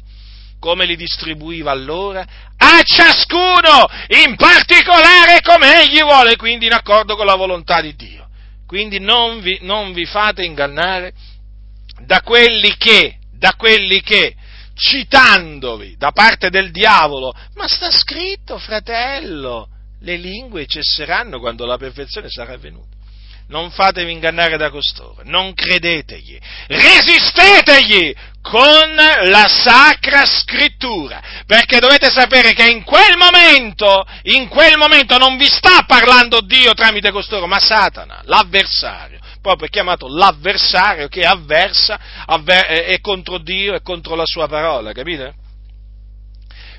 [0.63, 2.25] come li distribuiva allora,
[2.57, 3.89] a ciascuno
[4.23, 8.29] in particolare come egli vuole, quindi in accordo con la volontà di Dio.
[8.65, 11.15] Quindi non vi, non vi fate ingannare
[12.07, 14.37] da quelli che, da quelli che,
[14.75, 19.67] citandovi da parte del diavolo, ma sta scritto, fratello,
[20.03, 22.92] le lingue cesseranno quando la perfezione sarà venuta
[23.49, 32.53] non fatevi ingannare da costoro, non credetegli, resistetegli con la sacra scrittura, perché dovete sapere
[32.55, 37.61] che in quel momento, in quel momento non vi sta parlando Dio tramite costoro, ma
[37.61, 44.49] Satana, l'avversario, proprio chiamato l'avversario che avversa, avver- è contro Dio e contro la sua
[44.49, 45.35] parola, capite?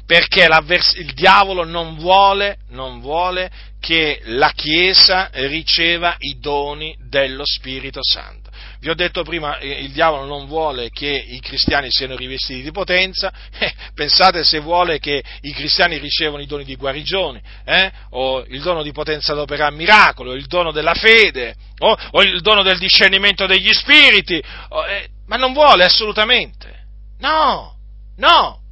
[0.05, 0.47] Perché
[0.95, 8.43] il diavolo non vuole, non vuole che la Chiesa riceva i doni dello Spirito Santo.
[8.83, 12.71] Vi ho detto prima, eh, il diavolo non vuole che i cristiani siano rivestiti di
[12.71, 18.43] potenza, eh, pensate se vuole che i cristiani ricevano i doni di guarigione, eh, o
[18.45, 22.61] il dono di potenza ad operare miracolo, il dono della fede, o, o, il dono
[22.61, 26.87] del discernimento degli spiriti, o, eh, ma non vuole assolutamente.
[27.19, 27.77] No,
[28.17, 28.62] no,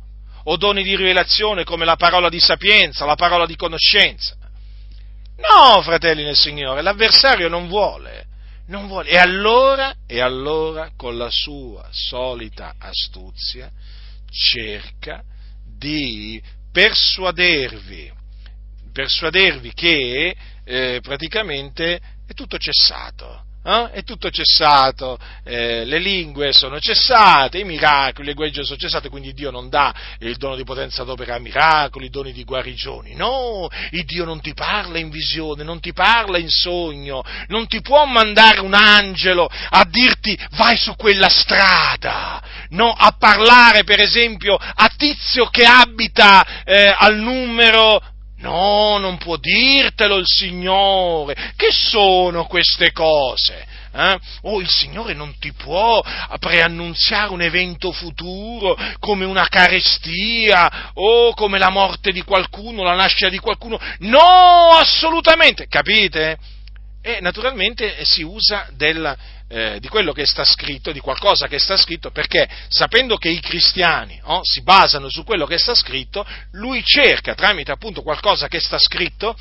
[0.44, 4.36] o doni di rivelazione come la parola di sapienza, la parola di conoscenza.
[5.38, 8.26] No, fratelli nel Signore, l'avversario non vuole,
[8.68, 9.10] non vuole.
[9.10, 13.72] E allora, e allora, con la sua solita astuzia,
[14.30, 15.24] cerca
[15.78, 18.12] di persuadervi,
[18.94, 23.92] persuadervi che eh, praticamente è tutto cessato, eh?
[23.92, 29.34] è tutto cessato, eh, le lingue sono cessate, i miracoli, le guerre sono cessate, quindi
[29.34, 33.16] Dio non dà il dono di potenza ad operare miracoli, i doni di guarigioni.
[33.16, 37.82] No, il Dio non ti parla in visione, non ti parla in sogno, non ti
[37.82, 44.56] può mandare un angelo a dirti vai su quella strada, no, a parlare per esempio
[44.56, 48.02] a tizio che abita eh, al numero
[48.42, 51.54] No, non può dirtelo il Signore.
[51.56, 53.66] Che sono queste cose?
[53.94, 54.20] Eh?
[54.44, 56.02] Oh, il Signore non ti può
[56.40, 63.30] preannunziare un evento futuro come una carestia o come la morte di qualcuno, la nascita
[63.30, 63.80] di qualcuno.
[64.00, 65.68] No, assolutamente.
[65.68, 66.38] Capite?
[67.04, 69.18] E naturalmente si usa del,
[69.52, 73.42] eh, di quello che sta scritto, di qualcosa che sta scritto, perché sapendo che i
[73.42, 78.62] cristiani oh, si basano su quello che sta scritto, lui cerca tramite appunto qualcosa che
[78.62, 79.36] sta scritto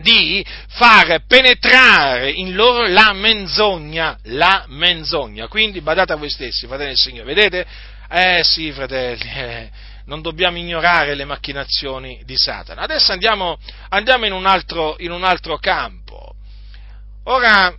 [0.00, 5.48] di far penetrare in loro la menzogna, la menzogna.
[5.48, 7.66] Quindi badate a voi stessi, fratelli del Signore, vedete?
[8.10, 9.70] Eh sì, fratelli, eh,
[10.04, 12.82] non dobbiamo ignorare le macchinazioni di Satana.
[12.82, 16.34] Adesso andiamo, andiamo in, un altro, in un altro campo.
[17.24, 17.74] Ora,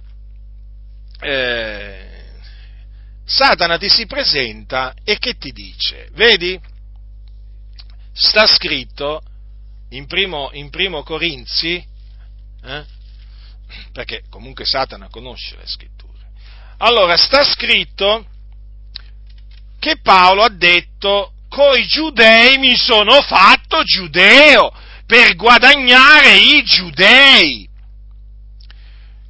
[1.23, 2.13] eh,
[3.25, 6.09] Satana ti si presenta e che ti dice?
[6.13, 6.59] Vedi?
[8.12, 9.21] Sta scritto
[9.89, 11.83] in primo, in primo Corinzi,
[12.63, 12.86] eh?
[13.91, 16.31] perché comunque Satana conosce le scritture.
[16.77, 18.27] Allora, sta scritto
[19.79, 24.71] che Paolo ha detto, coi giudei mi sono fatto giudeo
[25.05, 27.69] per guadagnare i giudei.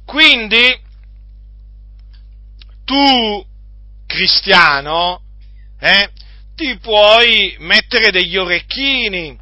[0.04, 0.80] Quindi,
[2.84, 3.46] tu,
[4.06, 5.22] cristiano,
[5.80, 6.10] eh,
[6.54, 9.36] ti puoi mettere degli orecchini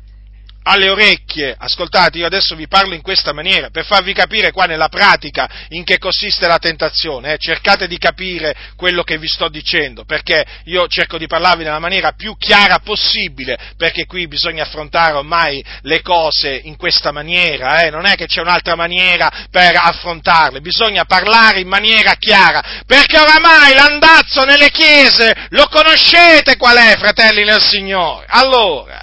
[0.64, 4.88] alle orecchie, ascoltate, io adesso vi parlo in questa maniera per farvi capire qua nella
[4.88, 7.38] pratica in che consiste la tentazione, eh?
[7.38, 12.12] cercate di capire quello che vi sto dicendo, perché io cerco di parlarvi nella maniera
[12.12, 17.90] più chiara possibile, perché qui bisogna affrontare ormai le cose in questa maniera, eh?
[17.90, 23.74] non è che c'è un'altra maniera per affrontarle, bisogna parlare in maniera chiara, perché oramai
[23.74, 28.26] l'andazzo nelle chiese lo conoscete qual è, fratelli nel Signore.
[28.28, 29.01] Allora,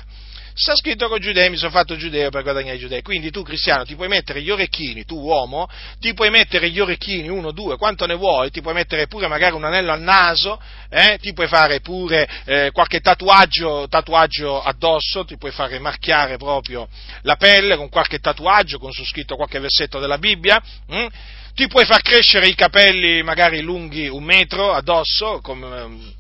[0.60, 3.02] sta scritto con giudei mi sono fatto giudeo per guadagnare i giudei.
[3.02, 7.30] Quindi tu cristiano ti puoi mettere gli orecchini, tu uomo, ti puoi mettere gli orecchini,
[7.30, 11.18] uno, due, quanto ne vuoi, ti puoi mettere pure magari un anello al naso, eh?
[11.22, 16.90] ti puoi fare pure eh, qualche tatuaggio, tatuaggio addosso, ti puoi fare marchiare proprio
[17.22, 20.62] la pelle con qualche tatuaggio, con su scritto qualche versetto della Bibbia.
[20.88, 21.08] Hm?
[21.56, 26.14] Ti puoi far crescere i capelli magari lunghi un metro addosso, come ehm,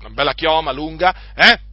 [0.00, 1.72] una bella chioma lunga, eh?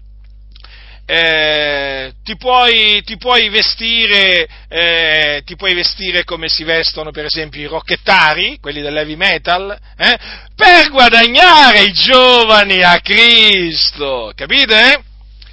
[1.05, 7.61] Eh, ti, puoi, ti, puoi vestire, eh, ti, puoi vestire, come si vestono per esempio
[7.61, 10.17] i rocchettari, quelli dell'heavy metal, eh,
[10.55, 15.03] per guadagnare i giovani a Cristo, capite?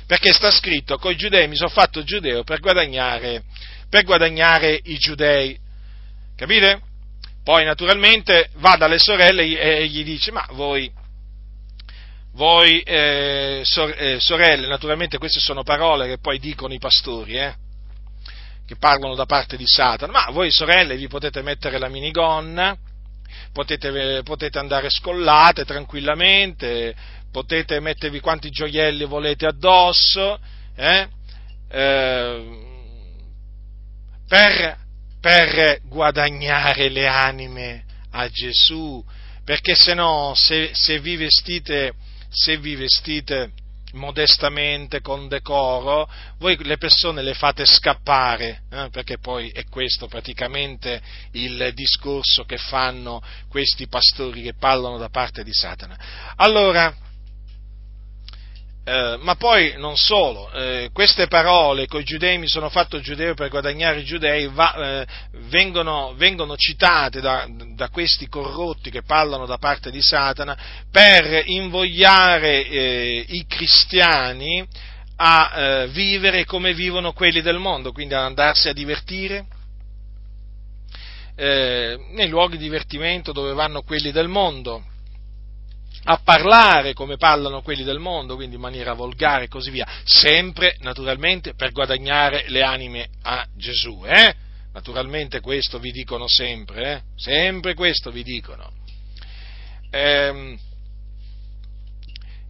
[0.06, 3.42] Perché sta scritto, con i giudei mi sono fatto giudeo per guadagnare,
[3.90, 5.58] per guadagnare i giudei,
[6.36, 6.80] capite?
[7.42, 10.90] Poi naturalmente va dalle sorelle e gli dice, ma voi
[12.38, 13.64] voi eh,
[13.96, 17.52] eh, sorelle, naturalmente queste sono parole che poi dicono i pastori, eh,
[18.64, 22.76] che parlano da parte di Satana, ma voi sorelle vi potete mettere la minigonna,
[23.52, 26.94] potete, potete andare scollate tranquillamente,
[27.32, 30.38] potete mettervi quanti gioielli volete addosso,
[30.76, 31.08] eh,
[31.70, 32.58] eh,
[34.28, 34.78] per,
[35.20, 39.04] per guadagnare le anime a Gesù,
[39.44, 41.94] perché se no, se, se vi vestite
[42.38, 43.50] se vi vestite
[43.94, 46.08] modestamente, con decoro,
[46.38, 51.00] voi le persone le fate scappare, eh, perché poi è questo praticamente
[51.32, 55.98] il discorso che fanno questi pastori che parlano da parte di Satana.
[56.36, 56.94] Allora,
[58.88, 63.34] eh, ma poi non solo, eh, queste parole, con i giudei mi sono fatto giudeo
[63.34, 65.06] per guadagnare i giudei, va, eh,
[65.48, 67.46] vengono, vengono, citate da,
[67.78, 70.56] da, questi corrotti che parlano da parte di Satana
[70.90, 74.66] per invogliare eh, i cristiani
[75.16, 79.46] a eh, vivere come vivono quelli del mondo, quindi ad andarsi a divertire,
[81.38, 84.82] nei luoghi di divertimento dove vanno quelli del mondo
[86.10, 90.76] a parlare come parlano quelli del mondo, quindi in maniera volgare e così via, sempre
[90.80, 94.02] naturalmente per guadagnare le anime a Gesù.
[94.06, 94.34] Eh?
[94.78, 97.02] Naturalmente questo vi dicono sempre, eh?
[97.16, 98.70] sempre questo vi dicono.
[99.90, 100.56] Ehm,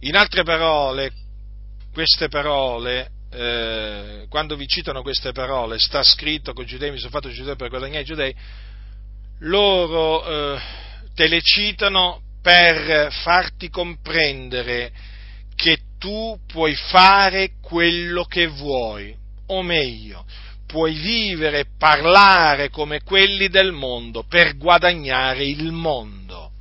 [0.01, 1.11] in altre parole,
[1.91, 7.09] queste parole, eh, quando vi citano queste parole, sta scritto che i giudei mi sono
[7.09, 8.35] fatto giudeo per guadagnare i giudei,
[9.39, 10.61] loro eh,
[11.15, 14.91] te le citano per farti comprendere
[15.55, 19.17] che tu puoi fare quello che vuoi,
[19.47, 20.23] o meglio,
[20.69, 26.51] puoi vivere e parlare come quelli del mondo per guadagnare il mondo.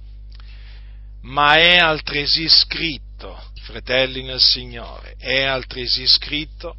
[1.24, 6.74] Ma è altresì scritto, fratelli nel Signore, è altresì scritto,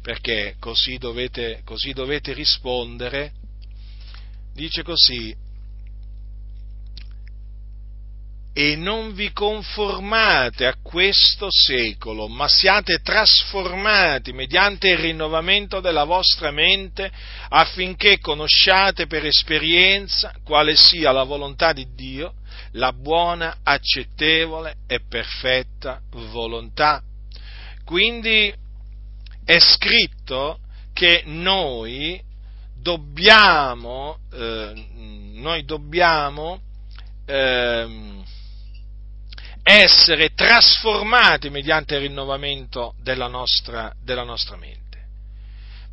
[0.00, 3.32] perché così dovete, così dovete rispondere,
[4.52, 5.34] dice così,
[8.56, 16.52] e non vi conformate a questo secolo, ma siate trasformati mediante il rinnovamento della vostra
[16.52, 17.10] mente
[17.48, 22.34] affinché conosciate per esperienza quale sia la volontà di Dio,
[22.72, 26.00] la buona, accettevole e perfetta
[26.30, 27.02] volontà.
[27.84, 28.54] Quindi
[29.44, 30.60] è scritto
[30.92, 32.22] che noi
[32.80, 34.86] dobbiamo, eh,
[35.32, 36.60] noi dobbiamo
[37.26, 38.22] eh,
[39.64, 44.82] essere trasformati mediante il rinnovamento della nostra, della nostra mente.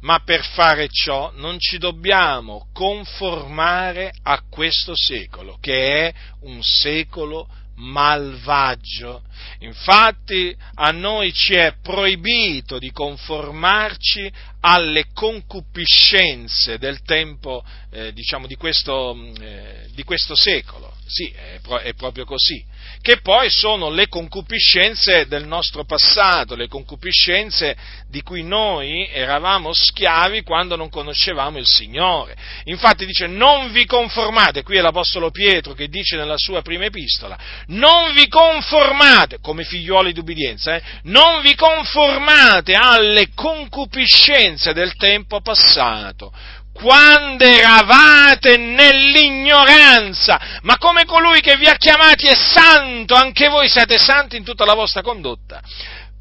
[0.01, 7.47] Ma per fare ciò non ci dobbiamo conformare a questo secolo, che è un secolo
[7.75, 9.23] malvagio.
[9.59, 18.55] Infatti a noi ci è proibito di conformarci alle concupiscenze del tempo, eh, diciamo, di
[18.55, 20.90] questo, eh, di questo secolo.
[21.11, 22.65] Sì, è, pro- è proprio così
[23.01, 27.75] che poi sono le concupiscenze del nostro passato, le concupiscenze
[28.07, 32.35] di cui noi eravamo schiavi quando non conoscevamo il Signore.
[32.65, 37.37] Infatti dice non vi conformate, qui è l'Apostolo Pietro che dice nella sua prima epistola,
[37.67, 45.41] non vi conformate come figliuoli di ubbidienza, eh, non vi conformate alle concupiscenze del tempo
[45.41, 46.31] passato,
[46.73, 53.97] quando eravate nell'ignoranza, ma come colui che vi ha chiamati è santo, anche voi siate
[53.97, 55.61] santi in tutta la vostra condotta,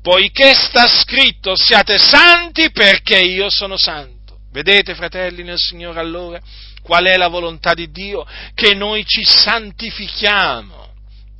[0.02, 4.18] poiché sta scritto siate santi perché io sono santo.
[4.52, 6.40] Vedete, fratelli nel Signore, allora,
[6.82, 8.26] qual è la volontà di Dio?
[8.54, 10.88] Che noi ci santifichiamo.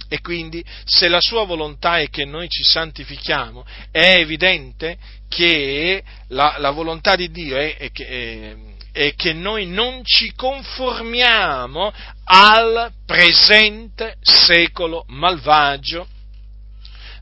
[0.09, 4.99] E quindi, se la sua volontà è che noi ci santifichiamo, è evidente
[5.29, 8.57] che la, la volontà di Dio è, è che, è,
[8.93, 11.93] è che noi non ci conformiamo
[12.25, 16.07] al presente secolo malvagio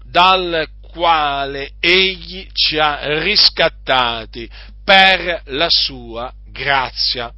[0.04, 4.48] dal quale egli ci ha riscattati
[4.84, 7.32] per la sua grazia.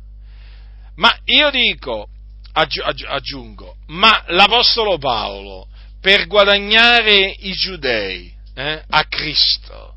[0.97, 2.09] Ma io dico,
[2.53, 5.69] aggiungo, ma l'Apostolo Paolo,
[6.01, 9.95] per guadagnare i giudei eh, a Cristo,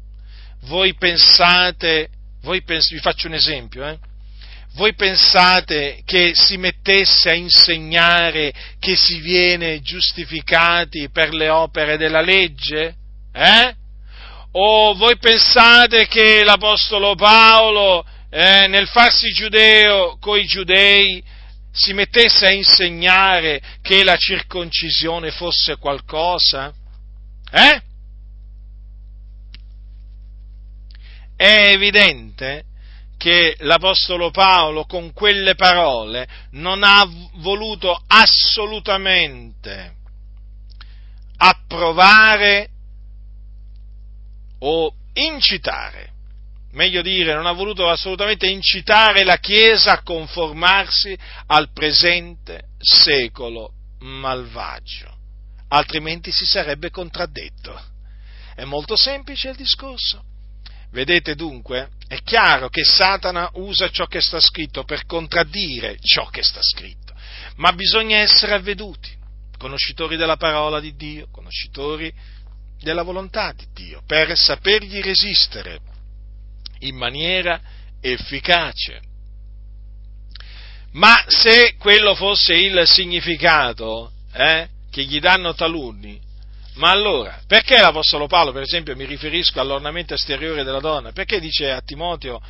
[0.61, 2.09] voi pensate,
[2.41, 3.97] voi pens- vi faccio un esempio, eh?
[4.75, 12.21] Voi pensate che si mettesse a insegnare che si viene giustificati per le opere della
[12.21, 12.95] legge?
[13.31, 13.75] Eh?
[14.53, 21.23] O voi pensate che l'Apostolo Paolo, eh, nel farsi giudeo coi giudei,
[21.71, 26.73] si mettesse a insegnare che la circoncisione fosse qualcosa?
[27.51, 27.81] Eh?
[31.35, 32.65] È evidente
[33.23, 39.95] che l'Apostolo Paolo con quelle parole non ha voluto assolutamente
[41.37, 42.69] approvare
[44.59, 46.11] o incitare,
[46.71, 55.15] meglio dire, non ha voluto assolutamente incitare la Chiesa a conformarsi al presente secolo malvagio,
[55.69, 57.81] altrimenti si sarebbe contraddetto.
[58.53, 60.25] È molto semplice il discorso.
[60.91, 66.43] Vedete dunque, è chiaro che Satana usa ciò che sta scritto per contraddire ciò che
[66.43, 67.11] sta scritto,
[67.55, 69.09] ma bisogna essere avveduti,
[69.57, 72.13] conoscitori della parola di Dio, conoscitori
[72.79, 75.79] della volontà di Dio, per sapergli resistere
[76.81, 77.59] in maniera
[77.99, 79.01] efficace.
[80.91, 86.21] Ma se quello fosse il significato eh, che gli danno taluni,
[86.75, 91.11] ma allora, perché l'Apostolo Paolo, per esempio, mi riferisco all'ornamento esteriore della donna?
[91.11, 92.41] Perché dice a Timoteo,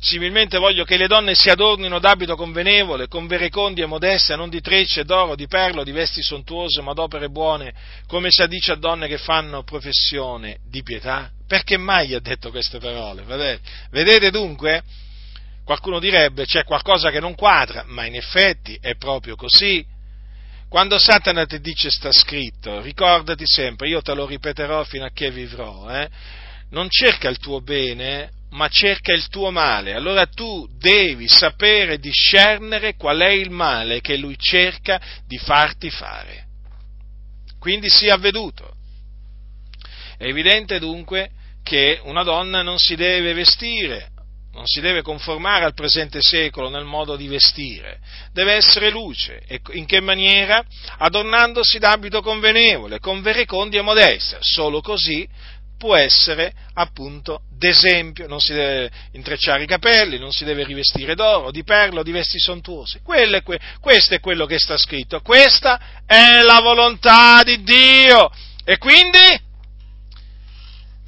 [0.00, 4.60] similmente voglio che le donne si adornino d'abito convenevole, con verecondia e modestia, non di
[4.60, 7.74] trecce, d'oro, di perlo, di vesti sontuose, ma d'opere buone,
[8.06, 11.30] come si addice a donne che fanno professione di pietà?
[11.46, 13.22] Perché mai gli ha detto queste parole?
[13.22, 13.60] Vedete,
[13.90, 14.82] Vedete dunque?
[15.64, 19.84] Qualcuno direbbe c'è qualcosa che non quadra, ma in effetti è proprio così
[20.68, 25.30] quando Satana ti dice sta scritto, ricordati sempre, io te lo ripeterò fino a che
[25.30, 26.08] vivrò, eh?
[26.70, 29.94] non cerca il tuo bene, ma cerca il tuo male.
[29.94, 36.46] Allora tu devi sapere discernere qual è il male che lui cerca di farti fare.
[37.58, 38.74] Quindi sii avveduto.
[40.18, 41.30] È evidente dunque
[41.62, 44.10] che una donna non si deve vestire
[44.58, 48.00] non si deve conformare al presente secolo nel modo di vestire,
[48.32, 49.40] deve essere luce.
[49.46, 50.64] E in che maniera?
[50.98, 54.38] Adornandosi d'abito convenevole, con verecondia modesta.
[54.40, 55.26] Solo così
[55.78, 61.52] può essere appunto d'esempio, non si deve intrecciare i capelli, non si deve rivestire d'oro,
[61.52, 63.00] di perlo, di vesti sontuose.
[63.04, 68.28] È que- questo è quello che sta scritto, questa è la volontà di Dio.
[68.64, 69.46] E quindi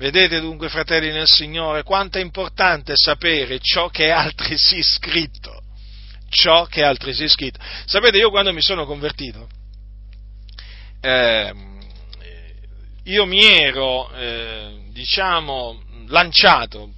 [0.00, 5.62] Vedete dunque, fratelli nel Signore, quanto è importante sapere ciò che è altresì scritto.
[6.30, 7.58] Ciò che è altresì scritto.
[7.84, 9.46] Sapete, io quando mi sono convertito,
[11.02, 11.52] eh,
[13.04, 16.94] io mi ero, eh, diciamo, lanciato,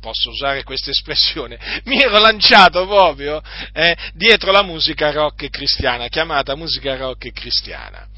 [0.00, 3.42] posso usare questa espressione, mi ero lanciato proprio
[3.74, 8.08] eh, dietro la musica rock cristiana, chiamata musica rock cristiana.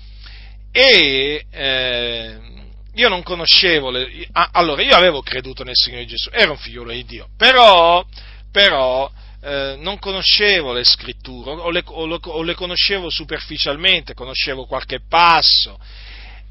[0.71, 2.57] E eh,
[2.99, 7.05] io non conoscevo, le, allora io avevo creduto nel Signore Gesù, ero un figliolo di
[7.05, 8.05] Dio, però,
[8.51, 9.09] però
[9.41, 14.99] eh, non conoscevo le scritture, o le, o, le, o le, conoscevo superficialmente, conoscevo qualche
[15.09, 15.79] passo.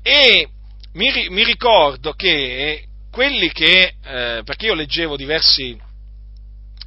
[0.01, 0.47] E
[0.93, 5.77] mi, mi ricordo che quelli che, eh, perché io leggevo diversi,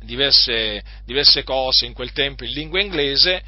[0.01, 3.43] diverse, diverse cose in quel tempo in lingua inglese,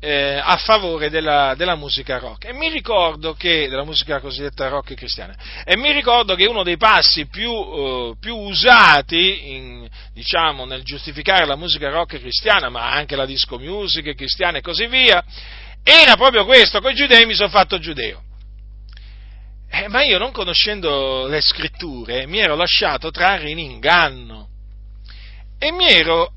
[0.00, 2.46] eh, a favore della, della, musica rock.
[2.46, 6.78] E mi ricordo che, della musica cosiddetta rock cristiana, e mi ricordo che uno dei
[6.78, 13.14] passi più, eh, più usati in, diciamo, nel giustificare la musica rock cristiana, ma anche
[13.14, 15.22] la disco music cristiana e così via,
[15.84, 18.22] era proprio questo, con i giudei mi sono fatto giudeo.
[19.72, 24.48] Eh, ma io non conoscendo le scritture mi ero lasciato trarre in inganno
[25.60, 26.32] e mi ero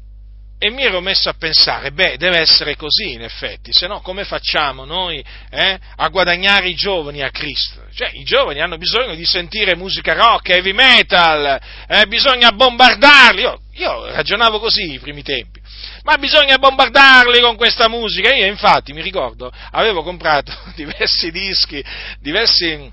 [0.65, 4.23] e mi ero messo a pensare, beh, deve essere così in effetti, se no come
[4.23, 7.85] facciamo noi eh, a guadagnare i giovani a Cristo?
[7.93, 13.41] Cioè, i giovani hanno bisogno di sentire musica rock, heavy metal, eh, bisogna bombardarli.
[13.41, 15.59] Io, io ragionavo così i primi tempi,
[16.03, 18.33] ma bisogna bombardarli con questa musica.
[18.33, 21.83] Io infatti mi ricordo, avevo comprato diversi dischi,
[22.21, 22.89] diversi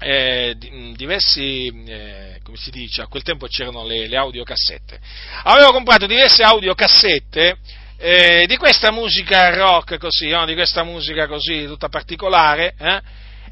[0.00, 0.56] eh,
[0.96, 4.98] diversi, eh, come si dice, a quel tempo c'erano le, le audiocassette.
[5.44, 7.58] Avevo comprato diverse audiocassette
[7.98, 10.46] eh, di questa musica rock così, no?
[10.46, 13.00] di questa musica così tutta particolare, eh?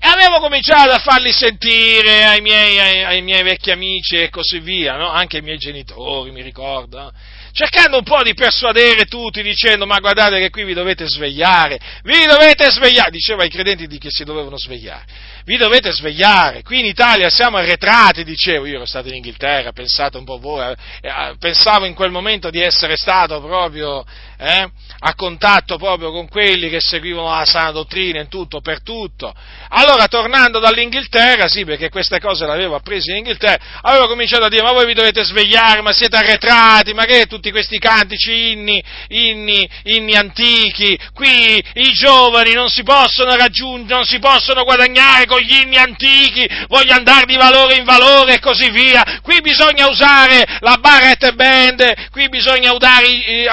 [0.00, 4.60] e avevo cominciato a farli sentire ai miei, ai, ai miei vecchi amici e così
[4.60, 5.10] via, no?
[5.10, 7.12] anche ai miei genitori, mi ricordo.
[7.58, 12.24] Cercando un po' di persuadere tutti dicendo ma guardate che qui vi dovete svegliare, vi
[12.24, 15.04] dovete svegliare, diceva ai credenti di che si dovevano svegliare,
[15.44, 20.18] vi dovete svegliare, qui in Italia siamo arretrati, dicevo, io ero stato in Inghilterra, pensate
[20.18, 24.04] un po' voi, eh, eh pensavo in quel momento di essere stato proprio
[24.38, 24.70] eh,
[25.00, 29.34] a contatto proprio con quelli che seguivano la sana dottrina in tutto, per tutto.
[29.70, 34.48] Allora, tornando dall'Inghilterra, sì, perché queste cose le avevo apprese in Inghilterra, avevo cominciato a
[34.48, 38.82] dire, ma voi vi dovete svegliare, ma siete arretrati, ma che tutti questi cantici, inni,
[39.08, 45.40] inni, inni antichi, qui i giovani non si possono raggiungere, non si possono guadagnare con
[45.40, 50.44] gli inni antichi, voglio andare di valore in valore e così via, qui bisogna usare
[50.60, 53.06] la Barrett Band, qui bisogna usare,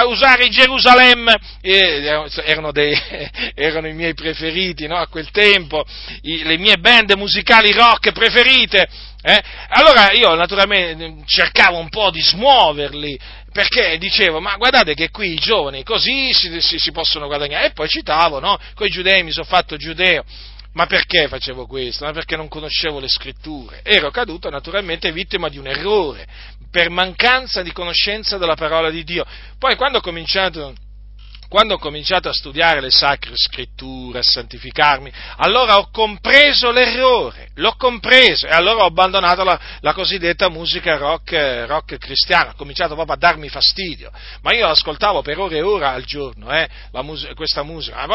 [0.05, 2.93] usare i Gerusalemme, Gerusalemme, erano, dei,
[3.55, 4.97] erano, i miei preferiti no?
[4.97, 5.85] a quel tempo,
[6.23, 8.87] i, le mie band musicali rock preferite.
[9.21, 9.41] Eh?
[9.69, 13.17] Allora io naturalmente cercavo un po' di smuoverli,
[13.53, 17.71] perché dicevo, ma guardate che qui i giovani così si, si, si possono guadagnare, e
[17.71, 18.57] poi citavo, no?
[18.73, 20.23] Con i giudei mi sono fatto giudeo.
[20.73, 22.03] Ma perché facevo questo?
[22.03, 23.79] Ma perché non conoscevo le scritture.
[23.81, 26.27] Ero caduto naturalmente vittima di un errore,
[26.75, 29.25] per mancanza di conoscenza della parola di Dio.
[29.57, 30.73] Poi quando ho cominciato
[31.47, 37.75] quando ho cominciato a studiare le sacre scritture, a santificarmi, allora ho compreso l'errore, l'ho
[37.77, 43.15] compreso e allora ho abbandonato la, la cosiddetta musica rock, rock, cristiana, ho cominciato proprio
[43.15, 44.11] a darmi fastidio,
[44.41, 46.67] ma io ascoltavo per ore e ore al giorno eh,
[47.03, 48.05] mus- questa musica,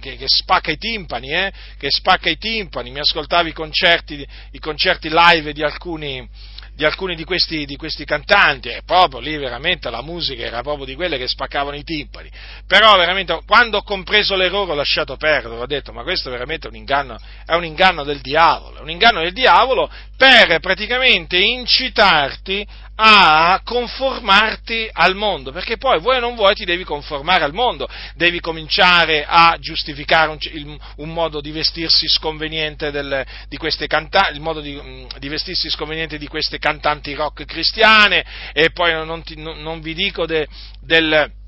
[0.00, 4.58] che, che, spacca i timpani, eh, che spacca i timpani, mi ascoltavo i concerti, i
[4.58, 6.28] concerti live di alcuni
[6.74, 10.84] di alcuni di questi, di questi, cantanti, e proprio lì veramente la musica era proprio
[10.84, 12.30] di quelle che spaccavano i timpani.
[12.66, 16.70] Però veramente quando ho compreso l'errore ho lasciato perdere, ho detto ma questo veramente è
[16.70, 22.66] un inganno, è un inganno del diavolo, è un inganno del diavolo per praticamente incitarti
[22.96, 27.88] a conformarti al mondo, perché poi vuoi o non vuoi ti devi conformare al mondo,
[28.14, 34.34] devi cominciare a giustificare un, il, un modo di vestirsi sconveniente del, di queste cantanti,
[34.34, 39.22] il modo di, mm, di, vestirsi sconveniente di queste cantanti rock cristiane, e poi non,
[39.22, 40.46] ti, non, non vi dico de,
[40.80, 41.42] del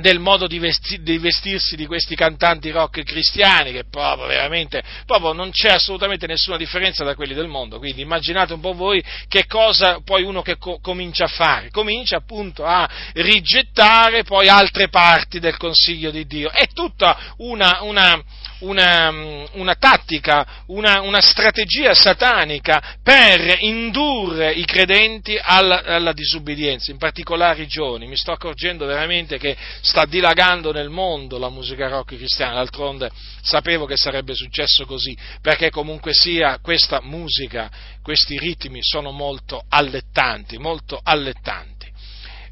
[0.00, 5.32] del modo di, vesti, di, vestirsi di questi cantanti rock cristiani, che proprio veramente proprio
[5.32, 7.78] non c'è assolutamente nessuna differenza da quelli del mondo.
[7.78, 11.70] Quindi immaginate un po' voi che cosa poi uno che co- comincia a fare.
[11.70, 16.50] Comincia appunto a rigettare poi altre parti del consiglio di Dio.
[16.50, 18.22] È tutta una, una
[18.62, 19.10] una,
[19.52, 27.62] una tattica, una, una, strategia satanica per indurre i credenti alla, alla disubbidienza, in particolare
[27.62, 28.06] i giovani.
[28.06, 33.10] Mi sto accorgendo veramente che sta dilagando nel mondo la musica rock cristiana, d'altronde
[33.42, 37.70] sapevo che sarebbe successo così, perché comunque sia questa musica,
[38.02, 41.71] questi ritmi sono molto allettanti, molto allettanti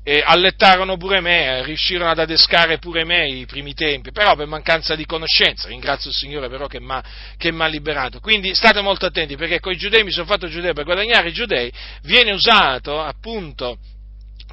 [0.02, 4.46] eh, allettarono pure me, eh, riuscirono ad adescare pure me i primi tempi, però per
[4.46, 8.20] mancanza di conoscenza, ringrazio il Signore però che mi ha liberato.
[8.20, 11.32] Quindi state molto attenti perché con i giudei mi sono fatto giudeo per guadagnare i
[11.32, 11.72] giudei,
[12.02, 13.78] viene usato appunto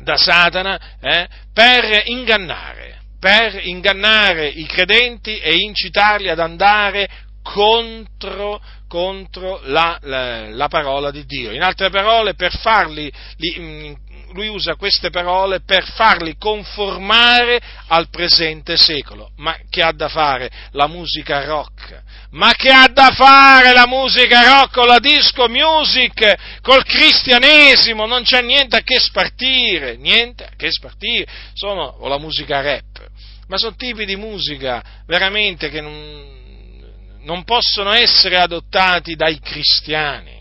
[0.02, 7.10] da Satana eh, per ingannare, per ingannare i credenti e incitarli ad andare
[7.42, 11.52] contro, contro la, la, la, parola di Dio.
[11.52, 13.98] In altre parole, per farli li,
[14.32, 19.32] lui usa queste parole per farli conformare al presente secolo.
[19.38, 22.04] Ma che ha da fare la musica rock?
[22.32, 28.06] Ma che ha da fare la musica rock con la disco music, col cristianesimo?
[28.06, 33.10] Non c'è niente a che spartire, niente a che spartire, sono, o la musica rap.
[33.48, 40.36] Ma sono tipi di musica veramente che non, non possono essere adottati dai cristiani.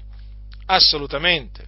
[0.67, 1.66] Assolutamente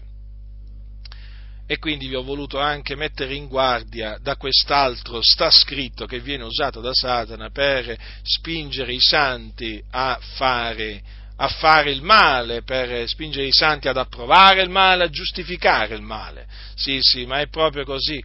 [1.71, 6.45] e quindi vi ho voluto anche mettere in guardia da quest'altro sta scritto che viene
[6.45, 11.03] usato da Satana per spingere i santi a fare,
[11.37, 16.01] a fare il male, per spingere i santi ad approvare il male, a giustificare il
[16.01, 16.47] male.
[16.75, 18.19] Sì, sì, ma è proprio così,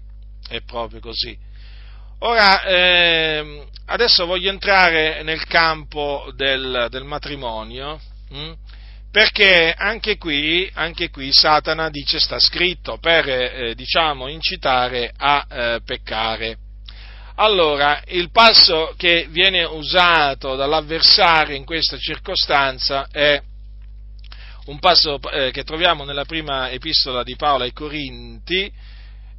[0.48, 1.38] è proprio così.
[2.20, 8.00] Ora, eh, adesso voglio entrare nel campo del, del matrimonio.
[8.30, 8.54] Hm?
[9.14, 15.82] Perché anche qui, anche qui, Satana dice sta scritto per eh, diciamo, incitare a eh,
[15.86, 16.58] peccare.
[17.36, 23.40] Allora, il passo che viene usato dall'avversario in questa circostanza è
[24.66, 28.72] un passo eh, che troviamo nella prima epistola di Paolo ai Corinti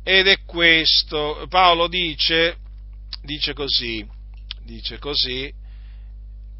[0.05, 1.47] ed è questo.
[1.49, 2.59] Paolo dice,
[3.23, 4.07] dice così,
[4.63, 5.53] dice così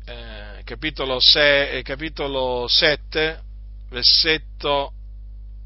[0.07, 3.43] eh, capitolo, 6, eh, capitolo 7,
[3.91, 4.93] versetto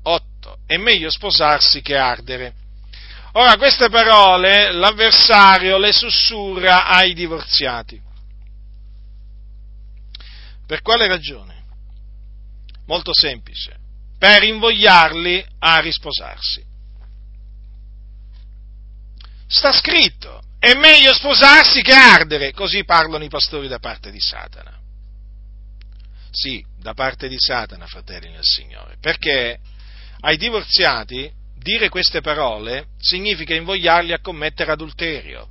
[0.02, 0.58] 8.
[0.66, 2.54] È meglio sposarsi che ardere.
[3.32, 8.00] Ora, queste parole l'avversario le sussurra ai divorziati.
[10.66, 11.64] Per quale ragione?
[12.86, 13.76] Molto semplice,
[14.18, 16.64] per invogliarli a risposarsi.
[19.46, 24.77] Sta scritto, è meglio sposarsi che ardere, così parlano i pastori da parte di Satana.
[26.30, 29.58] Sì, da parte di Satana, fratelli nel Signore, perché
[30.20, 35.48] ai divorziati dire queste parole significa invogliarli a commettere adulterio.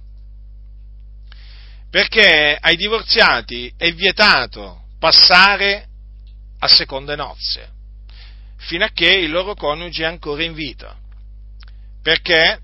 [1.89, 5.87] Perché ai divorziati è vietato passare
[6.59, 7.69] a seconde nozze,
[8.57, 10.97] fino a che il loro coniuge è ancora in vita.
[12.01, 12.59] Perché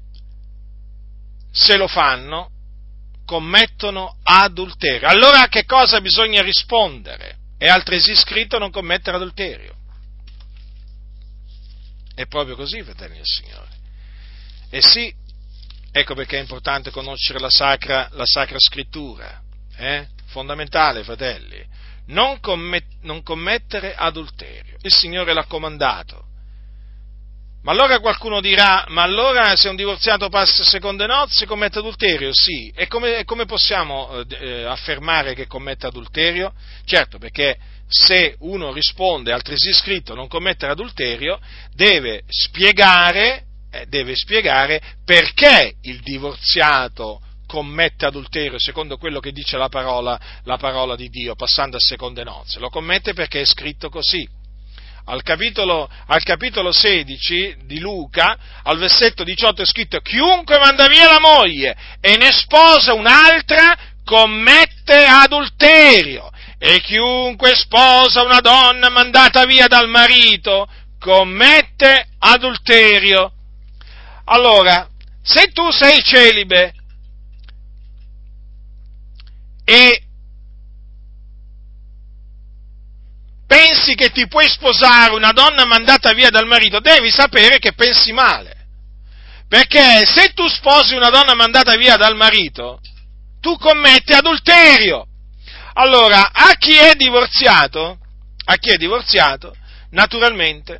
[1.52, 2.50] se lo fanno
[3.26, 5.08] commettono adulterio.
[5.08, 7.38] Allora a che cosa bisogna rispondere?
[7.64, 9.74] È altresì scritto non commettere adulterio.
[12.14, 13.70] È proprio così, fratelli del Signore.
[14.70, 15.16] E sì,
[15.90, 19.42] ecco perché è importante conoscere la Sacra, la sacra Scrittura.
[19.78, 20.10] Eh?
[20.26, 21.66] Fondamentale, fratelli.
[22.08, 24.76] Non, commet- non commettere adulterio.
[24.82, 26.26] Il Signore l'ha comandato.
[27.64, 32.32] Ma allora qualcuno dirà, ma allora se un divorziato passa seconde nozze commette adulterio?
[32.34, 36.54] Sì, e come, come possiamo eh, eh affermare che commette adulterio?
[36.84, 37.58] Certo, perché
[37.88, 41.40] se uno risponde altresì scritto non commettere adulterio,
[41.74, 49.70] deve spiegare, eh, deve spiegare perché il divorziato commette adulterio secondo quello che dice la
[49.70, 52.60] parola, la parola di Dio, passando a seconde nozze.
[52.60, 54.28] Lo commette perché è scritto così.
[55.06, 61.12] Al capitolo, al capitolo, 16 di Luca, al versetto 18 è scritto chiunque manda via
[61.12, 63.76] la moglie e ne sposa un'altra
[64.06, 73.34] commette adulterio e chiunque sposa una donna mandata via dal marito commette adulterio.
[74.26, 74.88] Allora,
[75.22, 76.74] se tu sei celibe
[79.66, 80.04] e
[83.84, 88.14] pensi che ti puoi sposare una donna mandata via dal marito, devi sapere che pensi
[88.14, 88.52] male.
[89.48, 92.80] Perché se tu sposi una donna mandata via dal marito,
[93.42, 95.06] tu commetti adulterio.
[95.74, 98.00] Allora, a chi è divorziato,
[98.46, 99.54] a chi è divorziato,
[99.90, 100.80] naturalmente,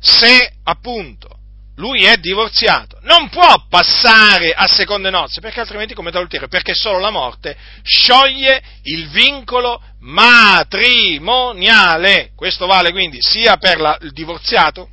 [0.00, 1.38] se appunto
[1.76, 7.00] lui è divorziato, non può passare a seconde nozze, perché altrimenti commette adulterio, perché solo
[7.00, 12.30] la morte scioglie il vincolo matrimoniale.
[12.36, 14.90] Questo vale quindi sia per la, il divorziato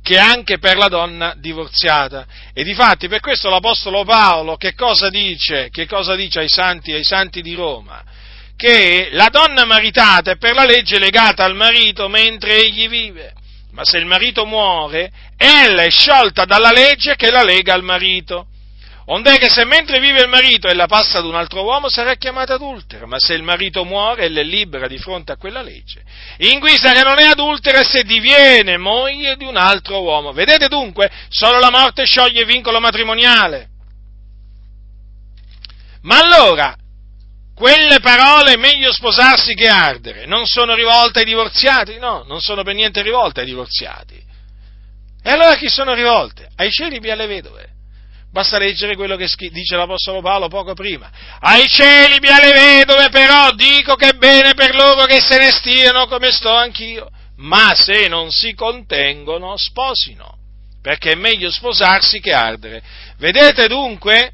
[0.00, 2.24] che anche per la donna divorziata.
[2.54, 7.04] E difatti per questo l'Apostolo Paolo che cosa dice, che cosa dice ai, santi, ai
[7.04, 8.04] santi di Roma?
[8.56, 13.34] Che la donna maritata è per la legge legata al marito mentre egli vive,
[13.72, 18.46] ma se il marito muore, ella è sciolta dalla legge che la lega al marito.
[19.10, 22.54] Ond'è che se mentre vive il marito ella passa ad un altro uomo sarà chiamata
[22.54, 26.02] adultera, ma se il marito muore ella è libera di fronte a quella legge.
[26.38, 30.32] In guisa che non è adultera se diviene moglie di un altro uomo.
[30.32, 33.68] Vedete dunque, solo la morte scioglie il vincolo matrimoniale.
[36.02, 36.76] Ma allora,
[37.58, 41.98] quelle parole meglio sposarsi che ardere non sono rivolte ai divorziati?
[41.98, 44.14] No, non sono per niente rivolte ai divorziati.
[44.14, 46.48] E allora chi sono rivolte?
[46.54, 47.70] Ai celibi e alle vedove.
[48.30, 51.10] Basta leggere quello che dice l'Apostolo Paolo poco prima.
[51.40, 55.50] Ai cieli e alle vedove però dico che è bene per loro che se ne
[55.50, 57.10] stiano come sto anch'io.
[57.38, 60.38] Ma se non si contengono, sposino,
[60.80, 62.82] perché è meglio sposarsi che ardere.
[63.16, 64.32] Vedete dunque?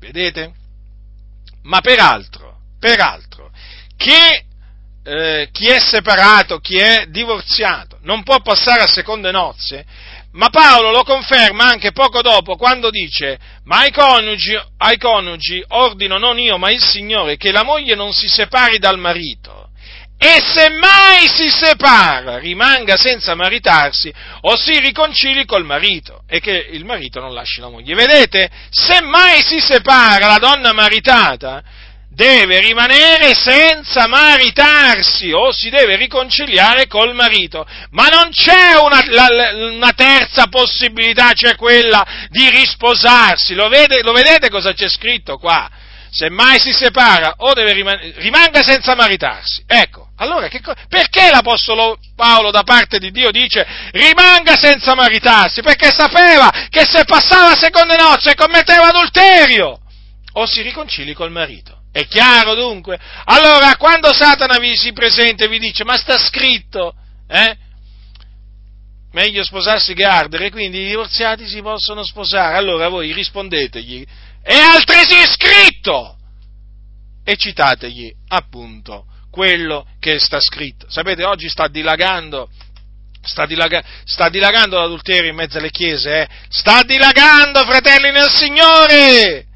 [0.00, 0.54] Vedete?
[1.62, 3.50] Ma peraltro, peraltro,
[3.96, 4.44] che
[5.04, 9.84] eh, chi è separato, chi è divorziato, non può passare a seconde nozze,
[10.32, 16.18] ma Paolo lo conferma anche poco dopo quando dice, ma ai coniugi, ai coniugi ordino
[16.18, 19.61] non io ma il Signore che la moglie non si separi dal marito
[20.24, 24.12] e se mai si separa rimanga senza maritarsi
[24.42, 27.96] o si riconcili col marito e che il marito non lasci la moglie.
[27.96, 31.60] Vedete, se mai si separa la donna maritata,
[32.08, 37.66] deve rimanere senza maritarsi o si deve riconciliare col marito.
[37.90, 39.26] Ma non c'è una, la,
[39.72, 43.54] una terza possibilità, cioè quella di risposarsi.
[43.54, 45.68] Lo, vede, lo, vedete cosa c'è scritto qua?
[46.10, 49.64] Se mai si separa o deve rimanere, rimanga senza maritarsi.
[49.66, 55.62] Ecco, allora che, perché l'Apostolo Paolo da parte di Dio dice rimanga senza maritarsi?
[55.62, 59.80] Perché sapeva che se passava seconde nozze commetteva adulterio
[60.34, 61.80] o si riconcili col marito.
[61.90, 62.98] È chiaro dunque?
[63.24, 66.94] Allora, quando Satana vi si presenta e vi dice, ma sta scritto,
[67.28, 67.56] eh?
[69.12, 72.56] meglio sposarsi che ardere, quindi i divorziati si possono sposare.
[72.56, 74.06] Allora voi rispondetegli,
[74.42, 76.16] è altresì scritto!
[77.24, 80.86] E citategli appunto quello che sta scritto.
[80.90, 82.50] Sapete, oggi sta dilagando,
[83.22, 86.28] sta, dilaga, sta dilagando l'adulterio in mezzo alle chiese, eh?
[86.50, 89.46] sta dilagando, fratelli nel Signore!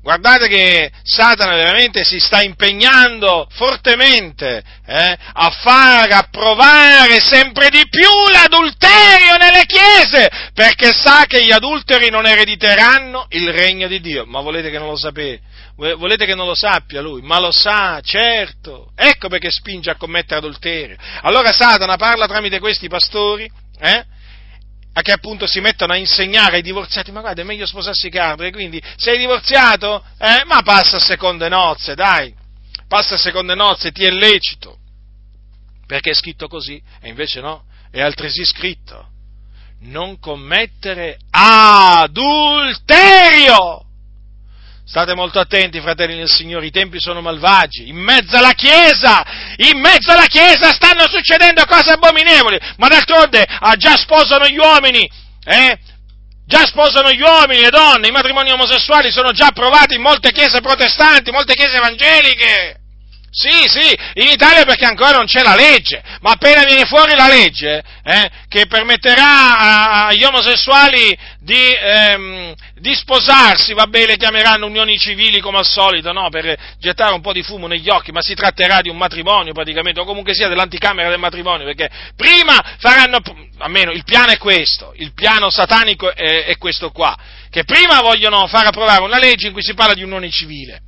[0.00, 8.08] Guardate che Satana veramente si sta impegnando fortemente eh, a far approvare sempre di più
[8.30, 14.24] l'adulterio nelle chiese, perché sa che gli adulteri non erediteranno il regno di Dio.
[14.26, 15.40] Ma volete che non lo sapete?
[15.76, 17.20] Volete che non lo sappia lui?
[17.20, 18.92] Ma lo sa, certo.
[18.94, 20.96] Ecco perché spinge a commettere adulterio.
[21.20, 24.04] Allora Satana parla tramite questi pastori, eh?
[24.98, 28.18] a che appunto si mettono a insegnare ai divorziati, ma guarda, è meglio sposarsi che
[28.18, 30.02] ardere, quindi sei divorziato?
[30.18, 32.34] Eh, ma passa a seconde nozze, dai,
[32.88, 34.78] passa a seconde nozze, ti è lecito,
[35.86, 39.10] perché è scritto così, e invece no, è altresì scritto,
[39.80, 42.16] non commettere adulterio,
[44.88, 47.88] State molto attenti, fratelli del Signore, i tempi sono malvagi.
[47.88, 49.24] In mezzo alla Chiesa,
[49.56, 52.56] in mezzo alla Chiesa stanno succedendo cose abominevoli.
[52.76, 55.10] Ma d'altronde ah, già sposano gli uomini,
[55.44, 55.76] eh?
[56.46, 60.60] Già sposano gli uomini e donne, i matrimoni omosessuali sono già approvati in molte chiese
[60.60, 62.85] protestanti, molte chiese evangeliche.
[63.38, 67.28] Sì, sì, in Italia perché ancora non c'è la legge, ma appena viene fuori la
[67.28, 74.96] legge eh, che permetterà agli omosessuali di, ehm, di, sposarsi, va bene, le chiameranno unioni
[74.96, 76.30] civili come al solito, no?
[76.30, 80.00] per gettare un po' di fumo negli occhi, ma si tratterà di un matrimonio praticamente,
[80.00, 83.18] o comunque sia dell'anticamera del matrimonio, perché prima faranno,
[83.58, 87.14] almeno il piano è questo, il piano satanico è, è questo qua,
[87.50, 90.80] che prima vogliono far approvare una legge in cui si parla di unione civile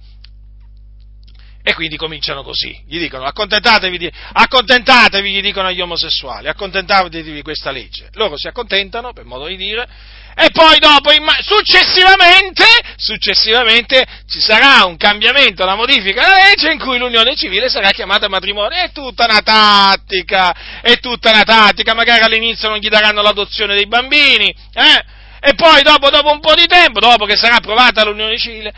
[1.69, 7.43] e quindi cominciano così, gli dicono accontentatevi, di, accontentatevi gli dicono agli omosessuali, accontentatevi di
[7.43, 8.09] questa legge.
[8.15, 9.87] Loro si accontentano, per modo di dire,
[10.35, 11.11] e poi dopo,
[11.43, 12.65] successivamente,
[12.97, 18.29] successivamente ci sarà un cambiamento, una modifica della legge in cui l'unione civile sarà chiamata
[18.29, 18.79] matrimonio.
[18.79, 23.87] È tutta una tattica, è tutta una tattica, magari all'inizio non gli daranno l'adozione dei
[23.87, 25.05] bambini, eh?
[25.41, 28.73] e poi dopo, dopo un po' di tempo, dopo che sarà approvata l'unione civile,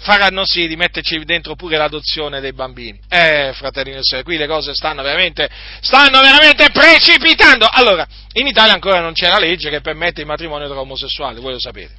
[0.00, 3.00] faranno sì di metterci dentro pure l'adozione dei bambini.
[3.08, 5.48] Eh, fratelli e sorelle, qui le cose stanno veramente,
[5.80, 7.68] stanno veramente precipitando.
[7.70, 11.52] Allora, in Italia ancora non c'è la legge che permette il matrimonio tra omosessuali, voi
[11.52, 11.94] lo sapete.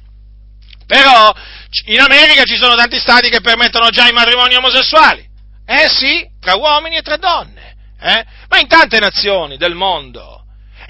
[0.86, 1.32] Però
[1.86, 5.26] in America ci sono tanti stati che permettono già i matrimoni omosessuali.
[5.64, 7.76] Eh sì, tra uomini e tra donne.
[8.00, 8.24] Eh?
[8.48, 10.41] Ma in tante nazioni del mondo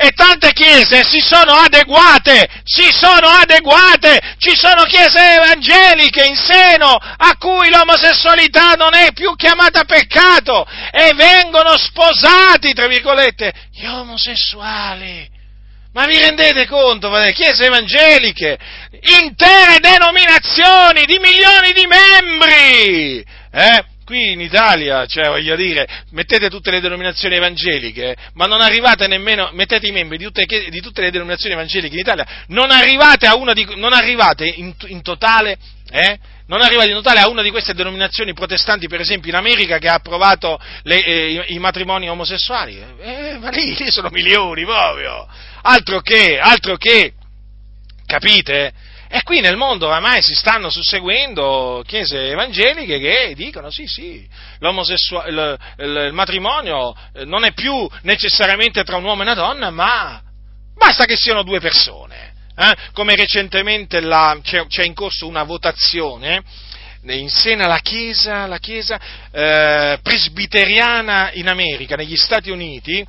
[0.03, 6.89] e tante chiese si sono adeguate, si sono adeguate, ci sono chiese evangeliche in seno
[6.91, 15.31] a cui l'omosessualità non è più chiamata peccato e vengono sposati, tra virgolette, gli omosessuali.
[15.93, 18.59] Ma vi rendete conto, chiese evangeliche,
[19.21, 23.85] intere denominazioni di milioni di membri, eh?
[24.05, 29.51] Qui in Italia, cioè voglio dire, mettete tutte le denominazioni evangeliche, ma non arrivate nemmeno,
[29.53, 33.37] mettete i membri di tutte, di tutte le denominazioni evangeliche in Italia, non arrivate, a
[33.37, 35.59] una di, non arrivate in, in totale,
[35.91, 36.19] eh?
[36.47, 39.89] non arrivate in totale a una di queste denominazioni protestanti, per esempio in America, che
[39.89, 45.27] ha approvato le, eh, i, i, matrimoni omosessuali, eh, ma lì, lì sono milioni proprio,
[45.63, 47.13] altro che, altro che,
[48.07, 48.91] capite?
[49.15, 54.27] E qui nel mondo oramai si stanno susseguendo chiese evangeliche che dicono sì, sì,
[54.59, 60.19] il, il, matrimonio eh, non è più necessariamente tra un uomo e una donna, ma
[60.75, 62.33] basta che siano due persone.
[62.57, 62.75] Eh?
[62.95, 66.43] Come recentemente la, c'è, c'è, in corso una votazione
[67.03, 68.99] in seno alla Chiesa, la chiesa
[69.31, 73.07] eh, presbiteriana in America, negli Stati Uniti,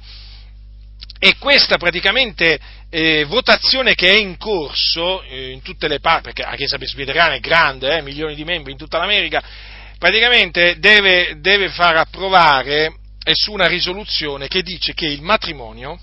[1.26, 2.60] e questa praticamente
[2.90, 7.36] eh, votazione che è in corso eh, in tutte le parti, perché la Chiesa Presbiteriana
[7.36, 9.42] è grande, eh, milioni di membri in tutta l'America,
[9.98, 12.94] praticamente deve, deve far approvare
[13.32, 15.98] su una risoluzione che dice che il matrimonio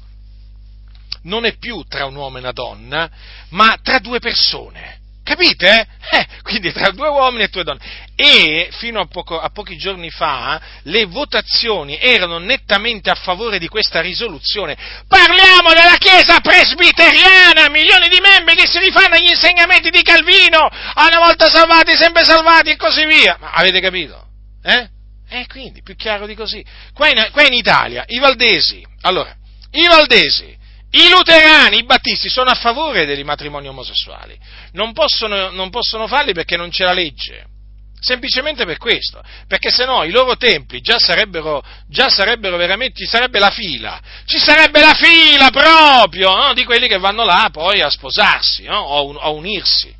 [1.24, 3.10] non è più tra un uomo e una donna,
[3.50, 4.99] ma tra due persone.
[5.30, 5.86] Capite?
[6.10, 7.78] Eh, quindi tra due uomini e due donne.
[8.16, 13.68] E fino a, poco, a, pochi giorni fa le votazioni erano nettamente a favore di
[13.68, 14.76] questa risoluzione.
[15.06, 21.24] Parliamo della Chiesa presbiteriana, milioni di membri che si rifanno agli insegnamenti di Calvino, una
[21.24, 23.36] volta salvati, sempre salvati e così via.
[23.38, 24.26] Ma avete capito?
[24.64, 24.88] Eh?
[25.28, 26.64] Eh, quindi, più chiaro di così.
[26.92, 29.32] Qua in, qua in Italia, i valdesi, allora,
[29.70, 30.58] i valdesi
[30.93, 34.36] i luterani, i battisti sono a favore dei matrimoni omosessuali,
[34.72, 37.47] non possono, non possono farli perché non c'è la legge.
[38.01, 43.07] Semplicemente per questo, perché se no i loro templi già sarebbero, già sarebbero veramente, ci
[43.07, 46.55] sarebbe la fila, ci sarebbe la fila proprio no?
[46.55, 48.78] di quelli che vanno là poi a sposarsi no?
[48.78, 49.95] o a unirsi.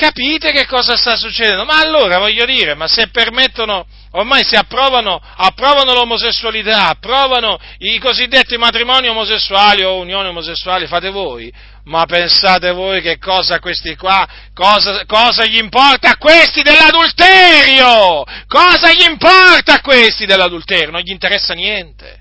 [0.00, 1.66] Capite che cosa sta succedendo?
[1.66, 8.56] Ma allora voglio dire, ma se permettono, ormai si approvano, approvano l'omosessualità, approvano i cosiddetti
[8.56, 11.52] matrimoni omosessuali o unioni omosessuali, fate voi,
[11.84, 18.24] ma pensate voi che cosa questi qua, cosa, cosa gli importa a questi dell'adulterio?
[18.46, 20.92] Cosa gli importa a questi dell'adulterio?
[20.92, 22.19] Non gli interessa niente.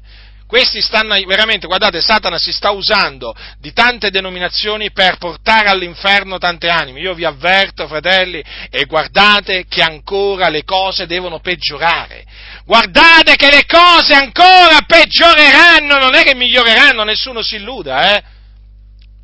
[0.49, 6.69] Questi stanno veramente, guardate, Satana si sta usando di tante denominazioni per portare all'inferno tante
[6.69, 7.01] anime.
[7.01, 12.25] Io vi avverto, fratelli, e guardate che ancora le cose devono peggiorare.
[12.65, 18.23] Guardate che le cose ancora peggioreranno, non è che miglioreranno, nessuno si illuda, eh?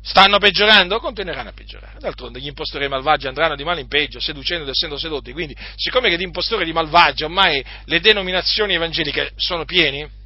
[0.04, 1.00] Stanno peggiorando?
[1.00, 1.98] Continueranno a peggiorare.
[1.98, 5.32] D'altronde gli impostori malvagi andranno di male in peggio, seducendo ed essendo sedotti.
[5.32, 10.24] Quindi, siccome che di impostori di malvagi ormai le denominazioni evangeliche sono pieni,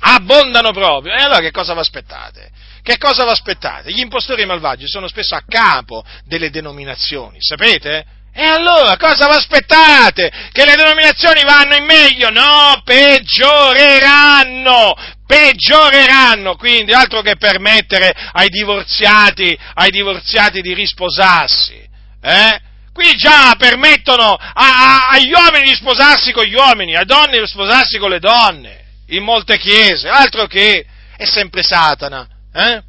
[0.00, 1.14] abbondano proprio.
[1.14, 2.52] E allora che cosa vi aspettate?
[2.84, 3.90] Che cosa vi aspettate?
[3.92, 8.04] Gli impostori malvagi sono spesso a capo delle denominazioni, sapete?
[8.30, 10.30] E allora cosa vi aspettate?
[10.52, 12.28] Che le denominazioni vanno in meglio?
[12.28, 14.94] No, peggioreranno!
[15.26, 16.56] Peggioreranno!
[16.56, 21.82] Quindi altro che permettere ai divorziati, ai divorziati di risposarsi.
[22.20, 22.60] Eh?
[22.92, 27.46] Qui già permettono a, a, agli uomini di sposarsi con gli uomini, alle donne di
[27.46, 30.86] sposarsi con le donne in molte chiese, altro che
[31.16, 32.82] è sempre Satana, eh?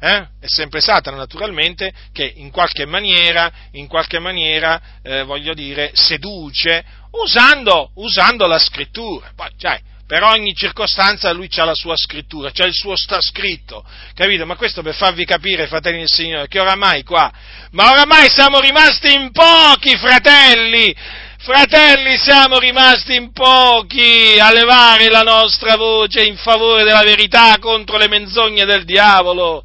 [0.00, 0.26] Eh?
[0.40, 6.84] È sempre Satana, naturalmente, che in qualche maniera, in qualche maniera eh, voglio dire, seduce
[7.10, 9.32] usando, usando la scrittura.
[9.34, 13.84] Poi, cioè, per ogni circostanza lui ha la sua scrittura, c'è il suo sta scritto,
[14.14, 14.46] capito?
[14.46, 17.30] Ma questo per farvi capire, fratelli del Signore, che oramai qua,
[17.72, 20.94] ma oramai siamo rimasti in pochi, fratelli,
[21.40, 27.96] Fratelli, siamo rimasti in pochi a levare la nostra voce in favore della verità contro
[27.96, 29.64] le menzogne del diavolo.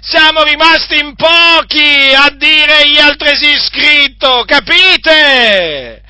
[0.00, 6.02] Siamo rimasti in pochi a dire gli altresì scritto, capite?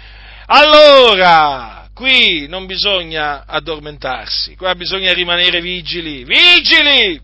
[0.47, 7.21] Allora, qui non bisogna addormentarsi, qua bisogna rimanere vigili, vigili!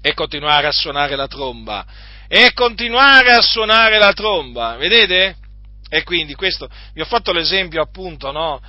[0.00, 1.84] E continuare a suonare la tromba,
[2.28, 5.34] e continuare a suonare la tromba, vedete?
[5.92, 8.62] E quindi questo, vi ho fatto l'esempio appunto no,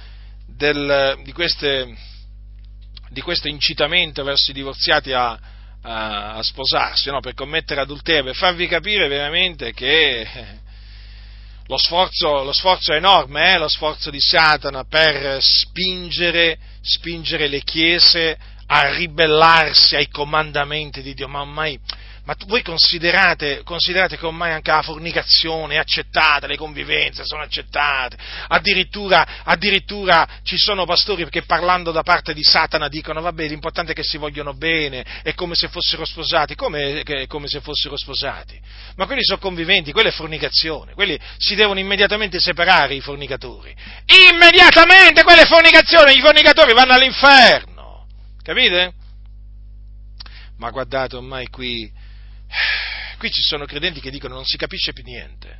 [0.47, 1.95] del, di, queste,
[3.09, 5.39] di, questo incitamento verso i divorziati a,
[5.83, 10.27] a, a sposarsi, no, per commettere adulterio, per farvi capire veramente che
[11.67, 17.61] lo sforzo, lo sforzo è enorme, eh, lo sforzo di Satana per spingere, spingere le
[17.61, 21.79] chiese a ribellarsi ai comandamenti di Dio, ma ormai
[22.31, 28.17] ma voi considerate, considerate, che ormai anche la fornicazione è accettata, le convivenze sono accettate,
[28.47, 33.95] addirittura, addirittura ci sono pastori che parlando da parte di Satana dicono vabbè l'importante è
[33.95, 38.59] che si vogliono bene, è come se fossero sposati, come, come se fossero sposati?
[38.95, 43.75] Ma quelli sono conviventi, quella è fornicazione, quelli si devono immediatamente separare i fornicatori,
[44.31, 48.07] immediatamente quella è fornicazione, i fornicatori vanno all'inferno,
[48.41, 48.93] capite?
[50.57, 51.99] Ma guardate ormai qui
[53.17, 55.59] Qui ci sono credenti che dicono non si capisce più niente.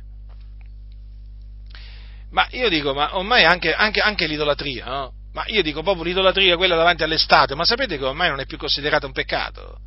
[2.30, 5.12] Ma io dico, ma ormai anche, anche, anche l'idolatria, no?
[5.32, 8.58] Ma io dico proprio l'idolatria, quella davanti all'estate, ma sapete che ormai non è più
[8.58, 9.78] considerata un peccato?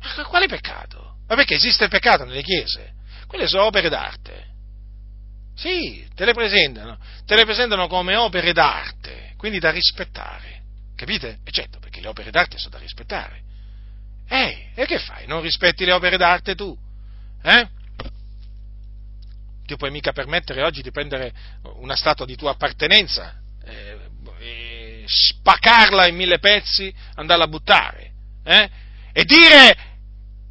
[0.00, 1.16] Ma quale peccato?
[1.26, 2.94] Ma perché esiste il peccato nelle chiese?
[3.26, 4.46] Quelle sono opere d'arte.
[5.54, 10.62] Sì, te le presentano, te le presentano come opere d'arte, quindi da rispettare.
[10.94, 11.38] Capite?
[11.44, 13.42] E certo, perché le opere d'arte sono da rispettare.
[14.28, 15.26] Ehi, e che fai?
[15.26, 16.76] Non rispetti le opere d'arte tu?
[17.42, 17.68] Eh?
[19.64, 21.32] Ti puoi mica permettere oggi di prendere
[21.76, 23.98] una statua di tua appartenenza, eh,
[24.40, 28.12] e spaccarla in mille pezzi, andarla a buttare,
[28.44, 28.68] eh?
[29.12, 29.76] E dire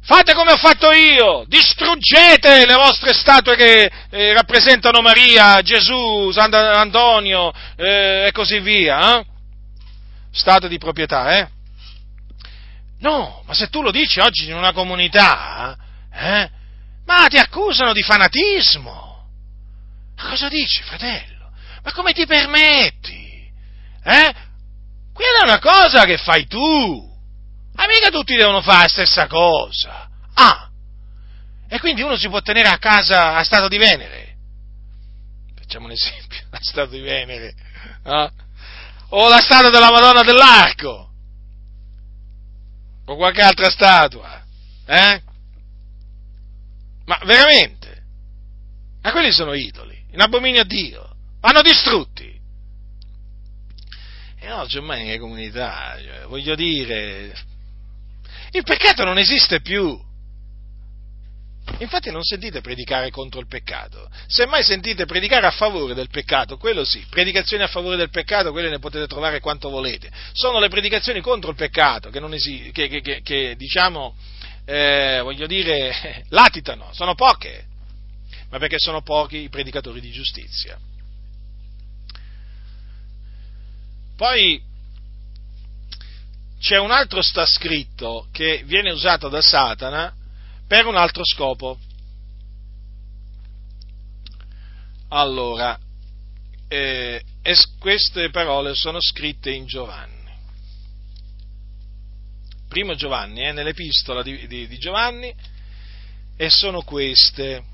[0.02, 7.52] fate come ho fatto io, distruggete le vostre statue che eh, rappresentano Maria, Gesù, Sant'Antonio
[7.76, 9.26] eh, e così via, eh?
[10.30, 11.48] Stato di proprietà, eh?
[13.00, 15.76] No, ma se tu lo dici oggi in una comunità,
[16.12, 16.50] eh,
[17.04, 19.26] ma ti accusano di fanatismo.
[20.16, 21.52] Ma cosa dici, fratello?
[21.82, 23.50] Ma come ti permetti?
[24.02, 24.34] Eh?
[25.12, 27.06] Quella è una cosa che fai tu.
[27.74, 30.08] Ma mica tutti devono fare la stessa cosa.
[30.34, 30.68] Ah!
[31.68, 34.36] E quindi uno si può tenere a casa a Stato di Venere.
[35.54, 37.54] Facciamo un esempio, a Stato di Venere.
[38.04, 38.30] Eh?
[39.10, 41.07] O la Statua della Madonna dell'Arco
[43.08, 44.44] o qualche altra statua,
[44.86, 45.22] eh?
[47.06, 48.02] Ma veramente?
[49.00, 49.96] Ma quelli sono idoli.
[50.10, 52.38] in abominio a Dio, vanno distrutti.
[54.40, 57.34] E oggi ormai nelle comunità, cioè, voglio dire,
[58.50, 59.98] il peccato non esiste più.
[61.78, 66.84] Infatti non sentite predicare contro il peccato, semmai sentite predicare a favore del peccato, quello
[66.84, 70.10] sì, predicazioni a favore del peccato, quelle ne potete trovare quanto volete.
[70.32, 74.16] Sono le predicazioni contro il peccato che, esi- che, che, che, diciamo,
[74.64, 77.66] eh, voglio dire, latitano, sono poche,
[78.50, 80.78] ma perché sono pochi i predicatori di giustizia.
[84.16, 84.60] Poi
[86.58, 90.12] c'è un altro sta scritto che viene usato da Satana
[90.68, 91.78] per un altro scopo.
[95.08, 95.76] Allora,
[96.68, 97.24] eh,
[97.78, 100.16] queste parole sono scritte in Giovanni.
[102.68, 105.34] Primo Giovanni, eh, nell'epistola di, di, di, Giovanni,
[106.36, 107.64] e sono queste.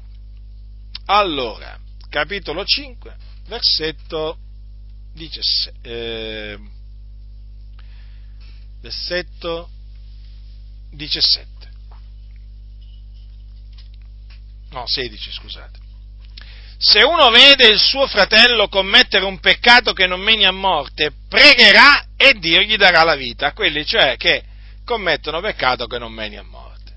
[1.06, 1.76] Allora,
[2.08, 3.16] capitolo 5,
[3.48, 4.38] versetto
[5.14, 5.80] 17.
[5.82, 6.58] Eh,
[8.80, 9.68] versetto
[10.92, 11.73] 17.
[14.74, 15.78] No, 16 scusate.
[16.76, 22.08] Se uno vede il suo fratello commettere un peccato che non meni a morte, pregherà
[22.16, 24.42] e Dio gli darà la vita quelli cioè che
[24.84, 26.92] commettono peccato che non meni a morte.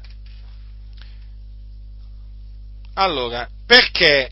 [2.96, 4.32] Allora, perché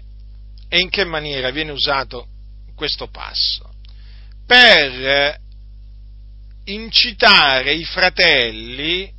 [0.67, 2.27] e in che maniera viene usato
[2.75, 3.71] questo passo?
[4.45, 5.39] Per
[6.65, 9.13] incitare i fratelli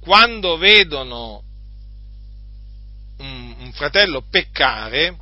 [0.00, 1.42] quando vedono
[3.74, 5.16] fratello peccare,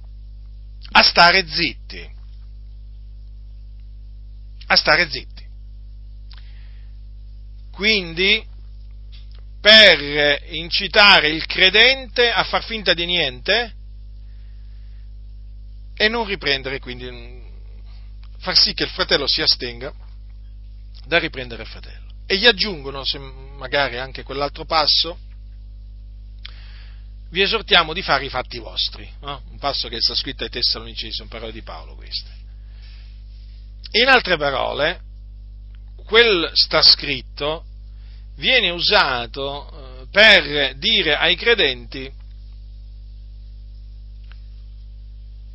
[0.93, 2.11] a stare zitti.
[4.67, 5.45] A stare zitti.
[7.73, 8.45] Quindi,
[9.61, 13.75] per incitare il credente a far finta di niente
[15.95, 17.41] e non riprendere, quindi
[18.39, 19.93] far sì che il fratello si astenga
[21.07, 22.11] da riprendere il fratello.
[22.27, 25.19] E gli aggiungono, se magari anche quell'altro passo,
[27.33, 29.11] vi esortiamo di fare i fatti vostri.
[29.21, 29.43] No?
[29.51, 32.31] Un passo che sta scritto ai Tessalonicesi, sono parole di Paolo queste.
[33.93, 35.01] In altre parole,
[36.05, 37.65] quel sta scritto
[38.37, 42.11] viene usato eh, per dire ai credenti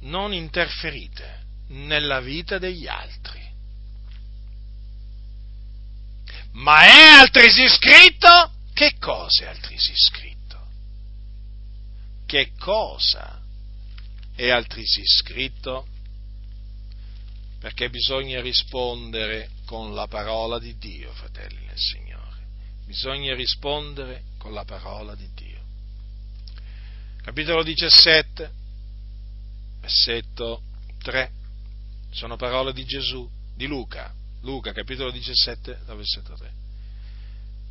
[0.01, 3.45] non interferite nella vita degli altri.
[6.53, 8.51] Ma è altresì scritto?
[8.73, 10.36] Che cosa è altresì scritto?
[12.28, 13.41] Che cosa
[14.36, 15.88] è altresì scritto?
[17.59, 22.45] Perché bisogna rispondere con la parola di Dio, fratelli nel Signore.
[22.86, 25.59] Bisogna rispondere con la parola di Dio.
[27.23, 28.51] Capitolo 17,
[29.80, 30.61] versetto
[31.01, 31.32] 3.
[32.11, 34.13] Sono parole di Gesù, di Luca.
[34.41, 36.51] Luca, capitolo 17, versetto 3.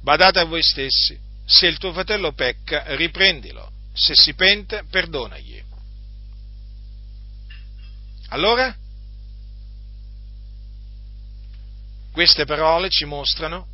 [0.00, 5.64] Badate a voi stessi, se il tuo fratello pecca, riprendilo se si pente, perdonagli.
[8.28, 8.76] Allora,
[12.12, 13.66] queste parole ci mostrano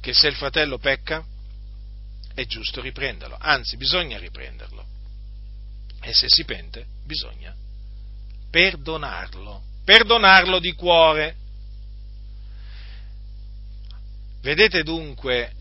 [0.00, 1.24] che se il fratello pecca,
[2.34, 4.84] è giusto riprenderlo, anzi bisogna riprenderlo.
[6.02, 7.54] E se si pente, bisogna
[8.50, 11.36] perdonarlo, perdonarlo di cuore.
[14.42, 15.52] Vedete dunque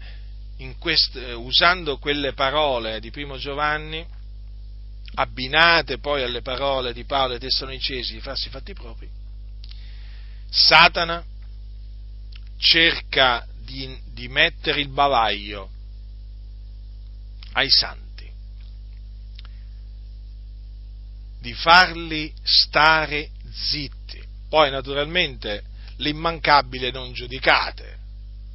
[0.77, 4.05] quest, usando quelle parole di primo Giovanni,
[5.15, 9.09] abbinate poi alle parole di Paolo e Tessalonicesi di farsi fatti propri,
[10.49, 11.23] Satana
[12.57, 15.69] cerca di, di mettere il bavaglio
[17.53, 18.29] ai santi,
[21.39, 24.21] di farli stare zitti.
[24.47, 25.63] Poi naturalmente
[25.97, 27.99] l'immancabile non giudicate,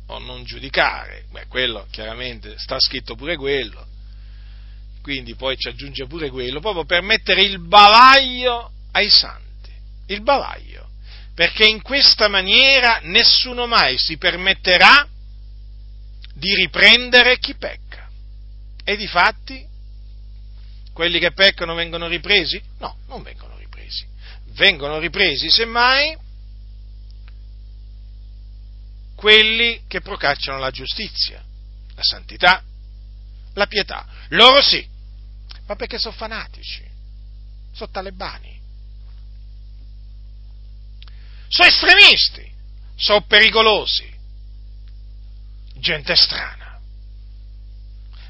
[0.06, 3.86] o non giudicare, beh, quello chiaramente sta scritto pure quello,
[5.02, 9.72] quindi poi ci aggiunge pure quello, proprio per mettere il bavaglio ai santi,
[10.06, 10.88] il bavaglio,
[11.34, 15.08] perché in questa maniera nessuno mai si permetterà
[16.34, 18.08] di riprendere chi pecca.
[18.84, 19.66] E di fatti,
[20.92, 22.62] quelli che peccano vengono ripresi?
[22.78, 24.06] No, non vengono ripresi.
[24.52, 26.16] Vengono ripresi semmai
[29.16, 31.42] quelli che procacciano la giustizia,
[31.94, 32.62] la santità,
[33.54, 34.06] la pietà.
[34.28, 34.86] Loro sì,
[35.66, 36.84] ma perché sono fanatici,
[37.72, 38.60] sono talebani,
[41.48, 42.52] sono estremisti,
[42.94, 44.08] sono pericolosi,
[45.74, 46.78] gente strana.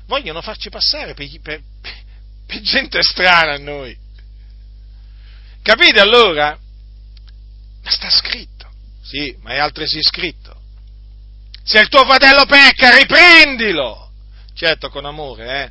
[0.06, 1.62] Vogliono farci passare per, per,
[2.46, 3.98] per gente strana a noi.
[5.62, 6.56] Capite allora?
[7.82, 8.70] Ma sta scritto.
[9.02, 10.62] Sì, ma è altresì scritto.
[11.66, 14.12] Se il tuo fratello pecca, riprendilo.
[14.54, 15.70] Certo, con amore, eh.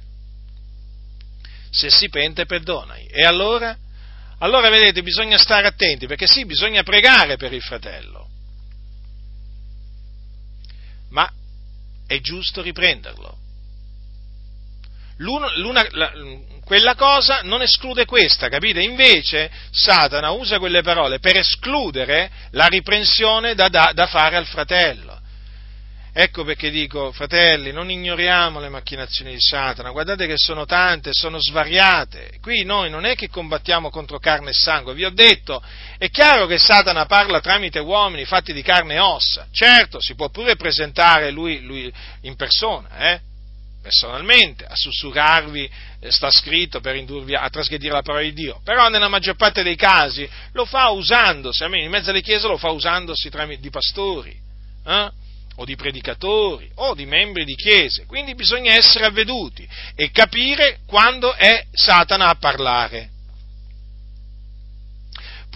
[1.71, 3.07] Se si pente, perdonai.
[3.07, 3.75] E allora?
[4.39, 8.27] Allora, vedete, bisogna stare attenti, perché sì, bisogna pregare per il fratello.
[11.11, 11.31] Ma
[12.05, 13.37] è giusto riprenderlo.
[15.19, 16.11] L'una, l'una, la,
[16.65, 18.81] quella cosa non esclude questa, capite?
[18.81, 25.14] Invece Satana usa quelle parole per escludere la riprensione da, da, da fare al fratello.
[26.17, 31.37] Ecco perché dico, fratelli, non ignoriamo le macchinazioni di Satana, guardate che sono tante, sono
[31.41, 32.37] svariate.
[32.39, 35.61] Qui noi non è che combattiamo contro carne e sangue, vi ho detto,
[35.97, 39.47] è chiaro che Satana parla tramite uomini fatti di carne e ossa.
[39.51, 43.19] Certo, si può pure presentare lui, lui in persona, eh?
[43.81, 45.69] personalmente, a sussurrarvi,
[45.99, 49.63] eh, sta scritto per indurvi a trasgredire la parola di Dio, però nella maggior parte
[49.63, 53.69] dei casi lo fa usandosi, almeno in mezzo alle chiese lo fa usandosi tramite di
[53.69, 54.33] pastori.
[54.85, 55.23] Eh?
[55.57, 61.33] O di predicatori o di membri di chiese, quindi bisogna essere avveduti e capire quando
[61.33, 63.09] è Satana a parlare.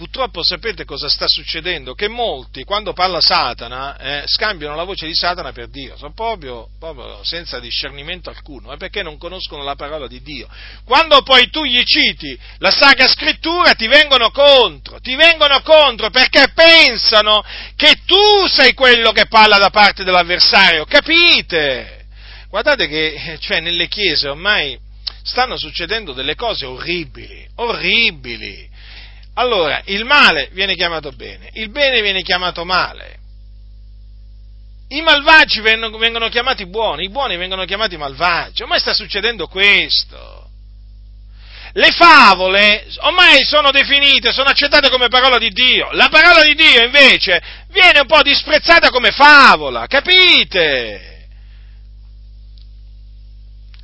[0.00, 1.92] Purtroppo sapete cosa sta succedendo?
[1.92, 6.68] Che molti, quando parla Satana, eh, scambiano la voce di Satana per Dio, sono proprio,
[6.78, 10.48] proprio senza discernimento alcuno, è perché non conoscono la parola di Dio.
[10.86, 16.50] Quando poi tu gli citi la Sacra Scrittura, ti vengono contro, ti vengono contro perché
[16.54, 17.44] pensano
[17.76, 22.06] che tu sei quello che parla da parte dell'avversario, capite?
[22.48, 24.78] Guardate che cioè, nelle chiese ormai
[25.22, 28.69] stanno succedendo delle cose orribili, orribili
[29.40, 33.18] allora, il male viene chiamato bene, il bene viene chiamato male.
[34.88, 38.62] I malvagi vengono chiamati buoni, i buoni vengono chiamati malvagi.
[38.62, 40.48] Ormai sta succedendo questo.
[41.72, 45.88] Le favole ormai sono definite, sono accettate come parola di Dio.
[45.92, 51.28] La parola di Dio invece viene un po' disprezzata come favola, capite?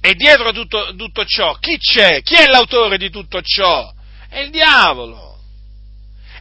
[0.03, 2.21] E dietro tutto, tutto ciò, chi c'è?
[2.21, 3.91] Chi è l'autore di tutto ciò?
[4.29, 5.36] È il diavolo.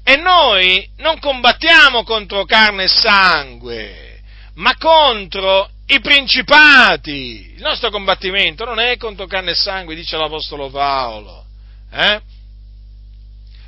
[0.07, 4.22] E noi non combattiamo contro carne e sangue,
[4.53, 7.53] ma contro i principati.
[7.56, 11.45] Il nostro combattimento non è contro carne e sangue, dice l'Apostolo Paolo,
[11.91, 12.22] eh?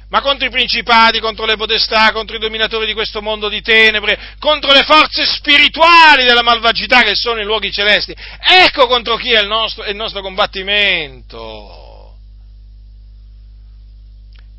[0.10, 4.36] ma contro i principati, contro le potestà, contro i dominatori di questo mondo di tenebre,
[4.40, 8.16] contro le forze spirituali della malvagità che sono i luoghi celesti.
[8.40, 11.77] Ecco contro chi è il nostro, è il nostro combattimento.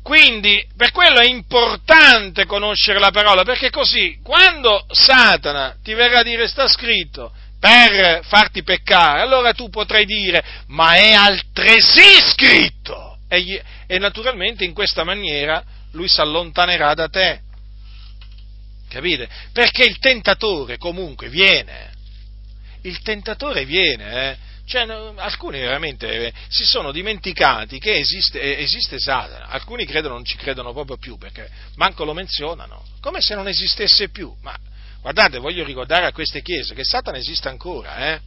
[0.09, 6.23] Quindi per quello è importante conoscere la parola, perché così quando Satana ti verrà a
[6.23, 13.61] dire sta scritto per farti peccare, allora tu potrai dire ma è altresì scritto e,
[13.85, 17.41] e naturalmente in questa maniera lui si allontanerà da te.
[18.89, 19.29] Capite?
[19.53, 21.91] Perché il tentatore comunque viene.
[22.81, 24.37] Il tentatore viene, eh?
[24.69, 24.85] Cioè,
[25.15, 30.37] alcuni veramente eh, si sono dimenticati che esiste, eh, esiste, Satana, alcuni credono, non ci
[30.37, 34.31] credono proprio più perché manco lo menzionano, come se non esistesse più.
[34.43, 34.55] Ma
[35.01, 38.21] guardate, voglio ricordare a queste chiese che Satana esiste ancora, eh?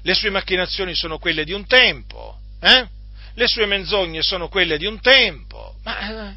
[0.00, 2.88] Le sue macchinazioni sono quelle di un tempo, eh?
[3.34, 6.36] Le sue menzogne sono quelle di un tempo, ma eh,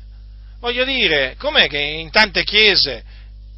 [0.59, 3.01] voglio dire, com'è che in tante chiese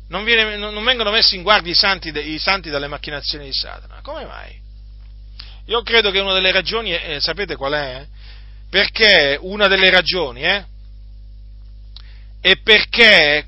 [0.09, 4.01] non, viene, non vengono messi in guardia i santi, i santi dalle macchinazioni di Satana?
[4.03, 4.67] Come mai?
[5.69, 8.07] Io credo che una delle ragioni, eh, sapete qual è?
[8.71, 10.65] Perché una delle ragioni eh,
[12.41, 13.45] è perché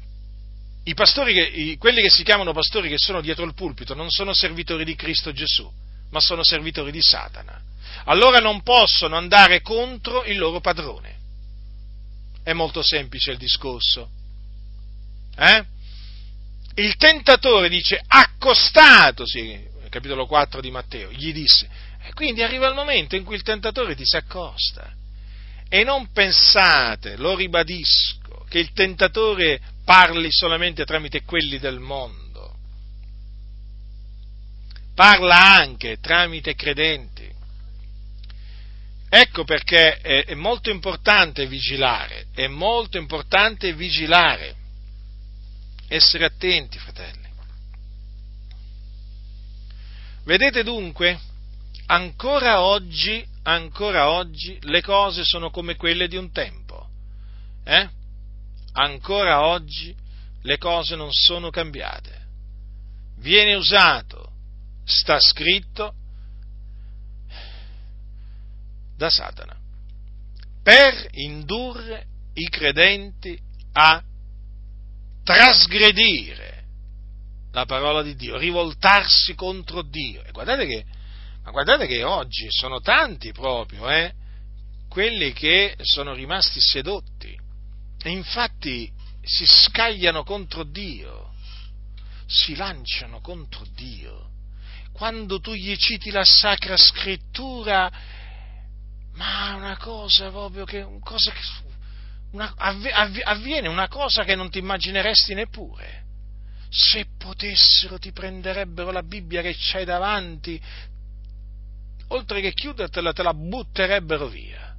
[0.83, 4.11] i pastori, che, i, quelli che si chiamano pastori che sono dietro il pulpito non
[4.11, 5.67] sono servitori di Cristo Gesù,
[6.11, 7.59] ma sono servitori di Satana.
[8.05, 11.15] Allora non possono andare contro il loro padrone.
[12.43, 14.09] È molto semplice il discorso.
[15.37, 15.65] Eh?
[16.75, 23.23] Il tentatore dice, accostatosi, capitolo 4 di Matteo, gli disse, quindi arriva il momento in
[23.23, 24.91] cui il tentatore ti si accosta.
[25.69, 32.55] E non pensate, lo ribadisco, che il tentatore parli solamente tramite quelli del mondo.
[34.93, 37.29] Parla anche tramite credenti.
[39.13, 44.55] Ecco perché è, molto importante vigilare, è molto importante vigilare,
[45.87, 47.29] essere attenti, fratelli.
[50.23, 51.19] Vedete dunque
[51.91, 56.87] ancora oggi, ancora oggi le cose sono come quelle di un tempo.
[57.63, 57.89] Eh?
[58.73, 59.95] Ancora oggi
[60.43, 62.19] le cose non sono cambiate.
[63.17, 64.31] Viene usato,
[64.83, 65.93] sta scritto,
[68.95, 69.61] da Satana
[70.63, 73.39] per indurre i credenti
[73.73, 74.01] a
[75.23, 76.63] trasgredire
[77.51, 80.23] la parola di Dio, rivoltarsi contro Dio.
[80.23, 80.85] E guardate che,
[81.43, 84.13] ma guardate che oggi sono tanti proprio, eh,
[84.87, 87.37] quelli che sono rimasti sedotti
[88.03, 88.91] e infatti
[89.23, 91.33] si scagliano contro Dio,
[92.27, 94.29] si lanciano contro Dio.
[94.91, 97.91] Quando tu gli citi la Sacra Scrittura,
[99.13, 101.39] ma una cosa proprio che, una cosa che
[102.31, 106.01] una, avviene una cosa che non ti immagineresti neppure
[106.73, 110.59] se potessero ti prenderebbero la Bibbia che c'hai davanti,
[112.13, 114.75] oltre che chiudertela te la butterebbero via.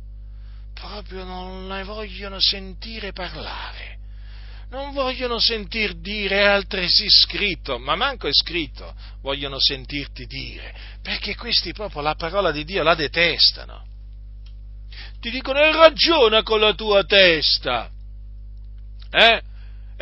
[0.72, 3.98] Proprio non ne vogliono sentire parlare.
[4.70, 11.72] Non vogliono sentir dire altresì scritto, ma manco è scritto, vogliono sentirti dire, perché questi
[11.72, 13.84] proprio la parola di Dio la detestano.
[15.20, 17.90] Ti dicono hai ragione con la tua testa.
[19.10, 19.42] Eh?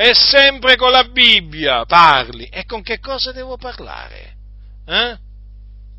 [0.01, 2.47] è sempre con la Bibbia parli.
[2.47, 4.35] E con che cosa devo parlare?
[4.87, 5.19] Eh?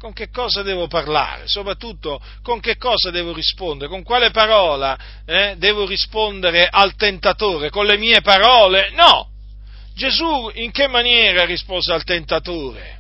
[0.02, 1.48] Con che cosa devo parlare?
[1.48, 3.88] Soprattutto con che cosa devo rispondere?
[3.88, 4.98] Con quale parola
[5.28, 7.70] eh, devo rispondere al tentatore?
[7.70, 8.90] Con le mie parole?
[8.96, 9.30] No!
[9.94, 13.00] Gesù in che maniera rispose al tentatore?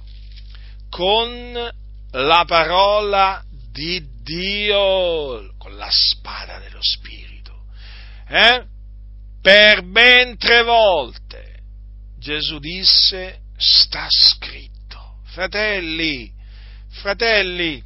[0.92, 1.74] Con
[2.12, 7.64] la parola di Dio, con la spada dello Spirito.
[8.28, 8.64] Eh?
[9.42, 11.62] per ben tre volte
[12.20, 14.70] Gesù disse sta scritto.
[15.26, 16.32] Fratelli,
[16.92, 17.84] fratelli,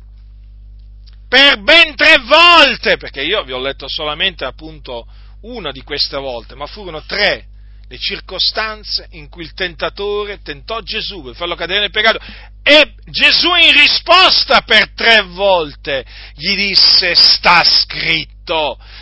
[1.27, 5.07] per ben tre volte, perché io vi ho letto solamente appunto
[5.41, 7.47] una di queste volte, ma furono tre
[7.87, 12.19] le circostanze in cui il tentatore tentò Gesù per farlo cadere nel peccato.
[12.63, 16.03] E Gesù in risposta per tre volte
[16.33, 18.34] gli disse sta scritto,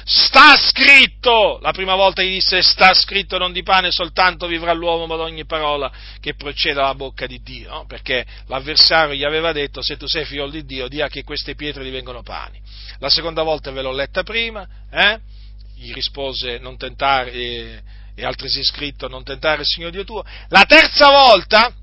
[0.05, 5.05] sta scritto, la prima volta gli disse sta scritto non di pane soltanto vivrà l'uomo
[5.05, 7.85] ma di ogni parola che procede dalla bocca di Dio, no?
[7.85, 11.83] perché l'avversario gli aveva detto se tu sei figlio di Dio dia che queste pietre
[11.83, 12.59] divengono pani.
[12.99, 15.19] La seconda volta ve l'ho letta prima, eh?
[15.75, 17.31] gli rispose non tentare...
[17.31, 17.83] Eh,
[18.15, 20.23] e altresì scritto non tentare il Signore Dio tuo.
[20.49, 21.73] La terza volta,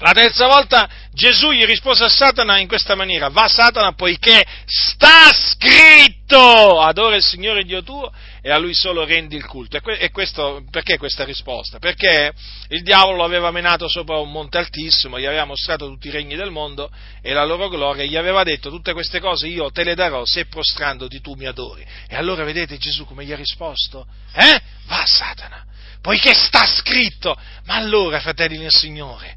[0.00, 5.30] la terza volta Gesù gli rispose a Satana in questa maniera, va Satana poiché sta
[5.32, 8.10] scritto, adora il Signore Dio tuo
[8.40, 9.76] e a lui solo rendi il culto.
[9.76, 11.78] E, questo, perché questa risposta?
[11.78, 12.32] Perché
[12.68, 16.34] il diavolo lo aveva menato sopra un monte altissimo, gli aveva mostrato tutti i regni
[16.34, 16.90] del mondo
[17.20, 20.24] e la loro gloria, e gli aveva detto tutte queste cose io te le darò
[20.24, 21.84] se prostrandoti tu mi adori.
[22.08, 24.06] E allora vedete Gesù come gli ha risposto?
[24.32, 24.60] Eh?
[24.86, 25.66] Va Satana,
[26.00, 27.36] poiché sta scritto.
[27.66, 29.36] Ma allora, fratelli nel Signore,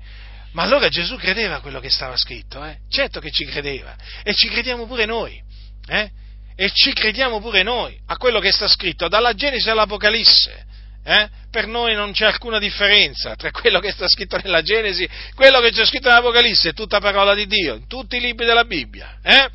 [0.54, 2.78] ma allora Gesù credeva a quello che stava scritto, eh?
[2.90, 5.42] Certo che ci credeva, e ci crediamo pure noi,
[5.88, 6.10] eh?
[6.56, 10.72] E ci crediamo pure noi a quello che sta scritto dalla Genesi all'Apocalisse.
[11.06, 11.28] Eh?
[11.52, 15.60] Per noi non c'è alcuna differenza tra quello che sta scritto nella Genesi e quello
[15.60, 19.18] che c'è scritto nell'Apocalisse, è tutta parola di Dio, in tutti i libri della Bibbia.
[19.22, 19.50] Eh?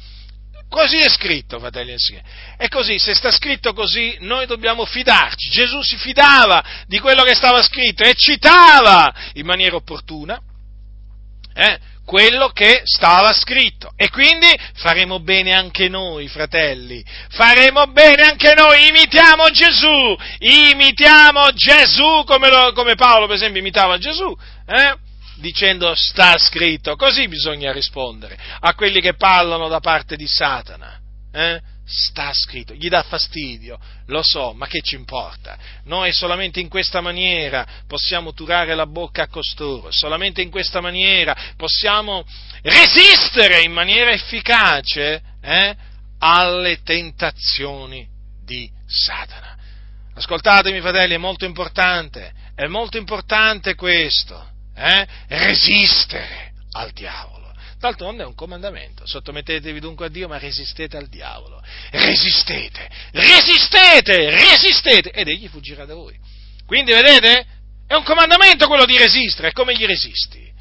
[0.68, 2.28] Così è scritto, fratelli e sorelle.
[2.58, 5.48] E così, se sta scritto così, noi dobbiamo fidarci.
[5.48, 10.38] Gesù si fidava di quello che stava scritto e citava in maniera opportuna
[11.58, 13.92] eh, quello che stava scritto.
[13.96, 17.04] E quindi faremo bene anche noi, fratelli.
[17.30, 18.86] Faremo bene anche noi.
[18.86, 20.16] Imitiamo Gesù.
[20.38, 24.34] Imitiamo Gesù come, lo, come Paolo, per esempio, imitava Gesù.
[24.66, 25.06] Eh?
[25.40, 30.98] dicendo sta scritto, così bisogna rispondere a quelli che parlano da parte di Satana.
[31.32, 31.60] Eh?
[31.90, 33.78] Sta scritto, gli dà fastidio,
[34.08, 35.56] lo so, ma che ci importa?
[35.84, 41.34] Noi solamente in questa maniera possiamo turare la bocca a costoro, solamente in questa maniera
[41.56, 42.26] possiamo
[42.62, 45.76] resistere in maniera efficace eh,
[46.18, 48.06] alle tentazioni
[48.44, 49.56] di Satana.
[50.14, 55.06] Ascoltatemi fratelli, è molto importante, è molto importante questo eh?
[55.28, 57.37] resistere al diavolo.
[57.78, 61.62] D'altronde è un comandamento, sottomettetevi dunque a Dio, ma resistete al diavolo.
[61.90, 66.18] Resistete, resistete, resistete, ed egli fuggirà da voi.
[66.66, 67.46] Quindi, vedete?
[67.86, 70.52] È un comandamento quello di resistere, e come gli resisti?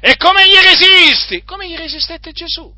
[0.00, 1.42] E come gli resisti?
[1.44, 2.70] Come gli resistette Gesù?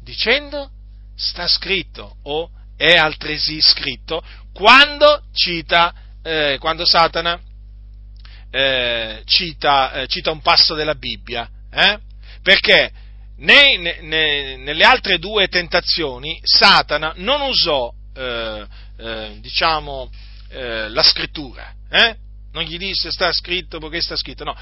[0.00, 0.70] Dicendo,
[1.16, 4.22] sta scritto, o è altresì scritto,
[4.52, 5.92] quando cita,
[6.22, 7.38] eh, quando Satana
[8.50, 11.98] eh, cita, eh, cita, un passo della Bibbia, eh?
[12.42, 13.06] perché
[13.38, 18.66] nei, ne, nelle altre due tentazioni Satana non usò, eh,
[18.96, 20.10] eh, diciamo,
[20.48, 21.72] eh, la scrittura,
[22.52, 24.56] non gli disse sta scritto perché sta scritto, no,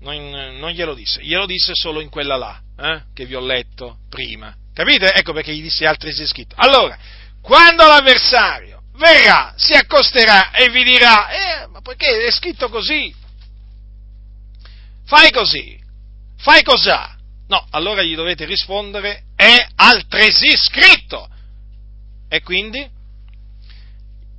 [0.00, 4.54] non, non, glielo disse, glielo disse solo in quella là, che vi ho letto prima.
[4.72, 5.12] Capite?
[5.12, 6.54] Ecco perché gli disse altri si è scritto.
[6.58, 6.98] Allora,
[7.40, 13.14] quando l'avversario verrà, si accosterà e vi dirà, eh, ma perché è scritto così?
[15.06, 15.78] Fai così,
[16.38, 17.14] fai cos'ha?
[17.48, 21.28] No, allora gli dovete rispondere, è altresì scritto.
[22.28, 22.88] E quindi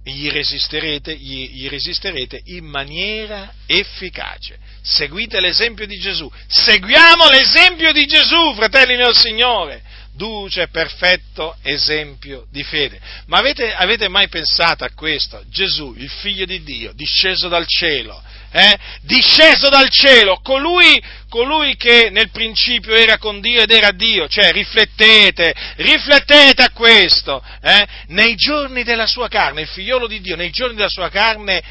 [0.03, 4.57] gli resisterete, gli, gli resisterete in maniera efficace.
[4.81, 6.29] Seguite l'esempio di Gesù.
[6.47, 9.83] Seguiamo l'esempio di Gesù, fratelli nel Signore
[10.15, 12.99] duce, perfetto esempio di fede.
[13.27, 15.43] Ma avete, avete, mai pensato a questo?
[15.49, 18.21] Gesù, il figlio di Dio, disceso dal cielo,
[18.51, 18.77] eh?
[19.01, 24.51] disceso dal cielo, colui, colui che nel principio era con Dio ed era Dio, cioè
[24.51, 27.85] riflettete, riflettete a questo, eh?
[28.07, 31.61] nei giorni della sua carne, il figliolo di Dio, nei giorni della sua carne,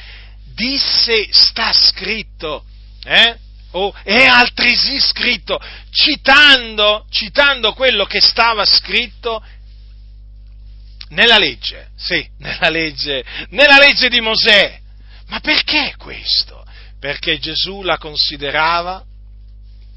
[0.55, 2.65] disse, sta scritto,
[3.05, 3.37] eh?
[3.74, 5.60] Oh, è altresì scritto,
[5.90, 9.42] citando, citando quello che stava scritto
[11.10, 14.80] nella legge, sì, nella legge, nella legge di Mosè.
[15.28, 16.64] Ma perché questo?
[17.01, 19.05] Perché Gesù la considerava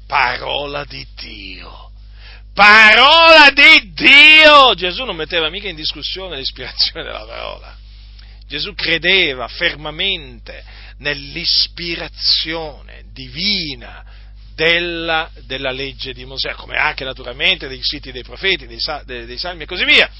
[0.06, 1.90] parola di Dio.
[2.54, 4.74] Parola di Dio!
[4.74, 7.76] Gesù non metteva mica in discussione l'ispirazione della parola.
[8.48, 10.64] Gesù credeva fermamente
[10.98, 14.04] nell'ispirazione divina
[14.54, 19.62] della, della, legge di Mosè, come anche naturalmente dei siti dei profeti, dei, dei, salmi
[19.62, 20.10] e così via.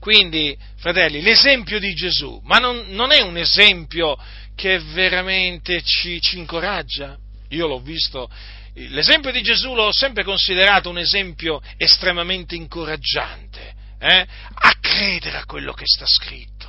[0.00, 4.18] Quindi, fratelli, l'esempio di Gesù, ma non, non è un esempio
[4.56, 7.16] che veramente ci, ci incoraggia?
[7.50, 8.28] Io l'ho visto,
[8.74, 14.26] l'esempio di Gesù l'ho sempre considerato un esempio estremamente incoraggiante, eh?
[14.54, 16.61] a credere a quello che sta scritto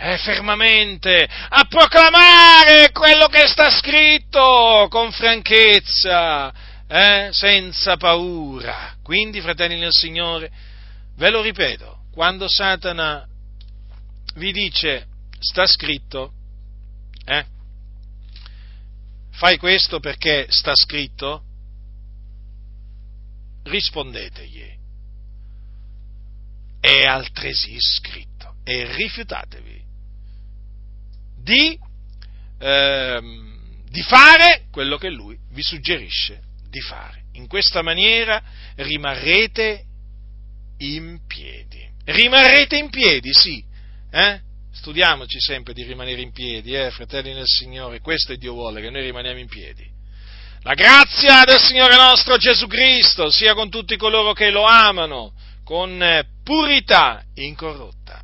[0.00, 6.50] eh, fermamente a proclamare quello che sta scritto con franchezza,
[6.88, 8.96] eh, senza paura.
[9.02, 10.50] Quindi, fratelli nel Signore,
[11.16, 13.26] ve lo ripeto, quando Satana
[14.36, 15.06] vi dice
[15.38, 16.32] sta scritto,
[17.26, 17.44] eh,
[19.32, 21.42] fai questo perché sta scritto,
[23.64, 24.78] rispondetegli,
[26.80, 29.79] è altresì scritto, e rifiutatevi
[31.50, 31.76] di,
[32.60, 37.24] ehm, di fare quello che lui vi suggerisce di fare.
[37.32, 38.40] In questa maniera
[38.76, 39.84] rimarrete
[40.78, 41.88] in piedi.
[42.04, 43.62] Rimarrete in piedi, sì.
[44.10, 44.40] Eh?
[44.72, 48.00] Studiamoci sempre di rimanere in piedi, eh, fratelli nel Signore.
[48.00, 49.88] Questo è Dio vuole, che noi rimaniamo in piedi.
[50.62, 55.32] La grazia del Signore nostro Gesù Cristo sia con tutti coloro che lo amano,
[55.64, 58.22] con purità incorrotta.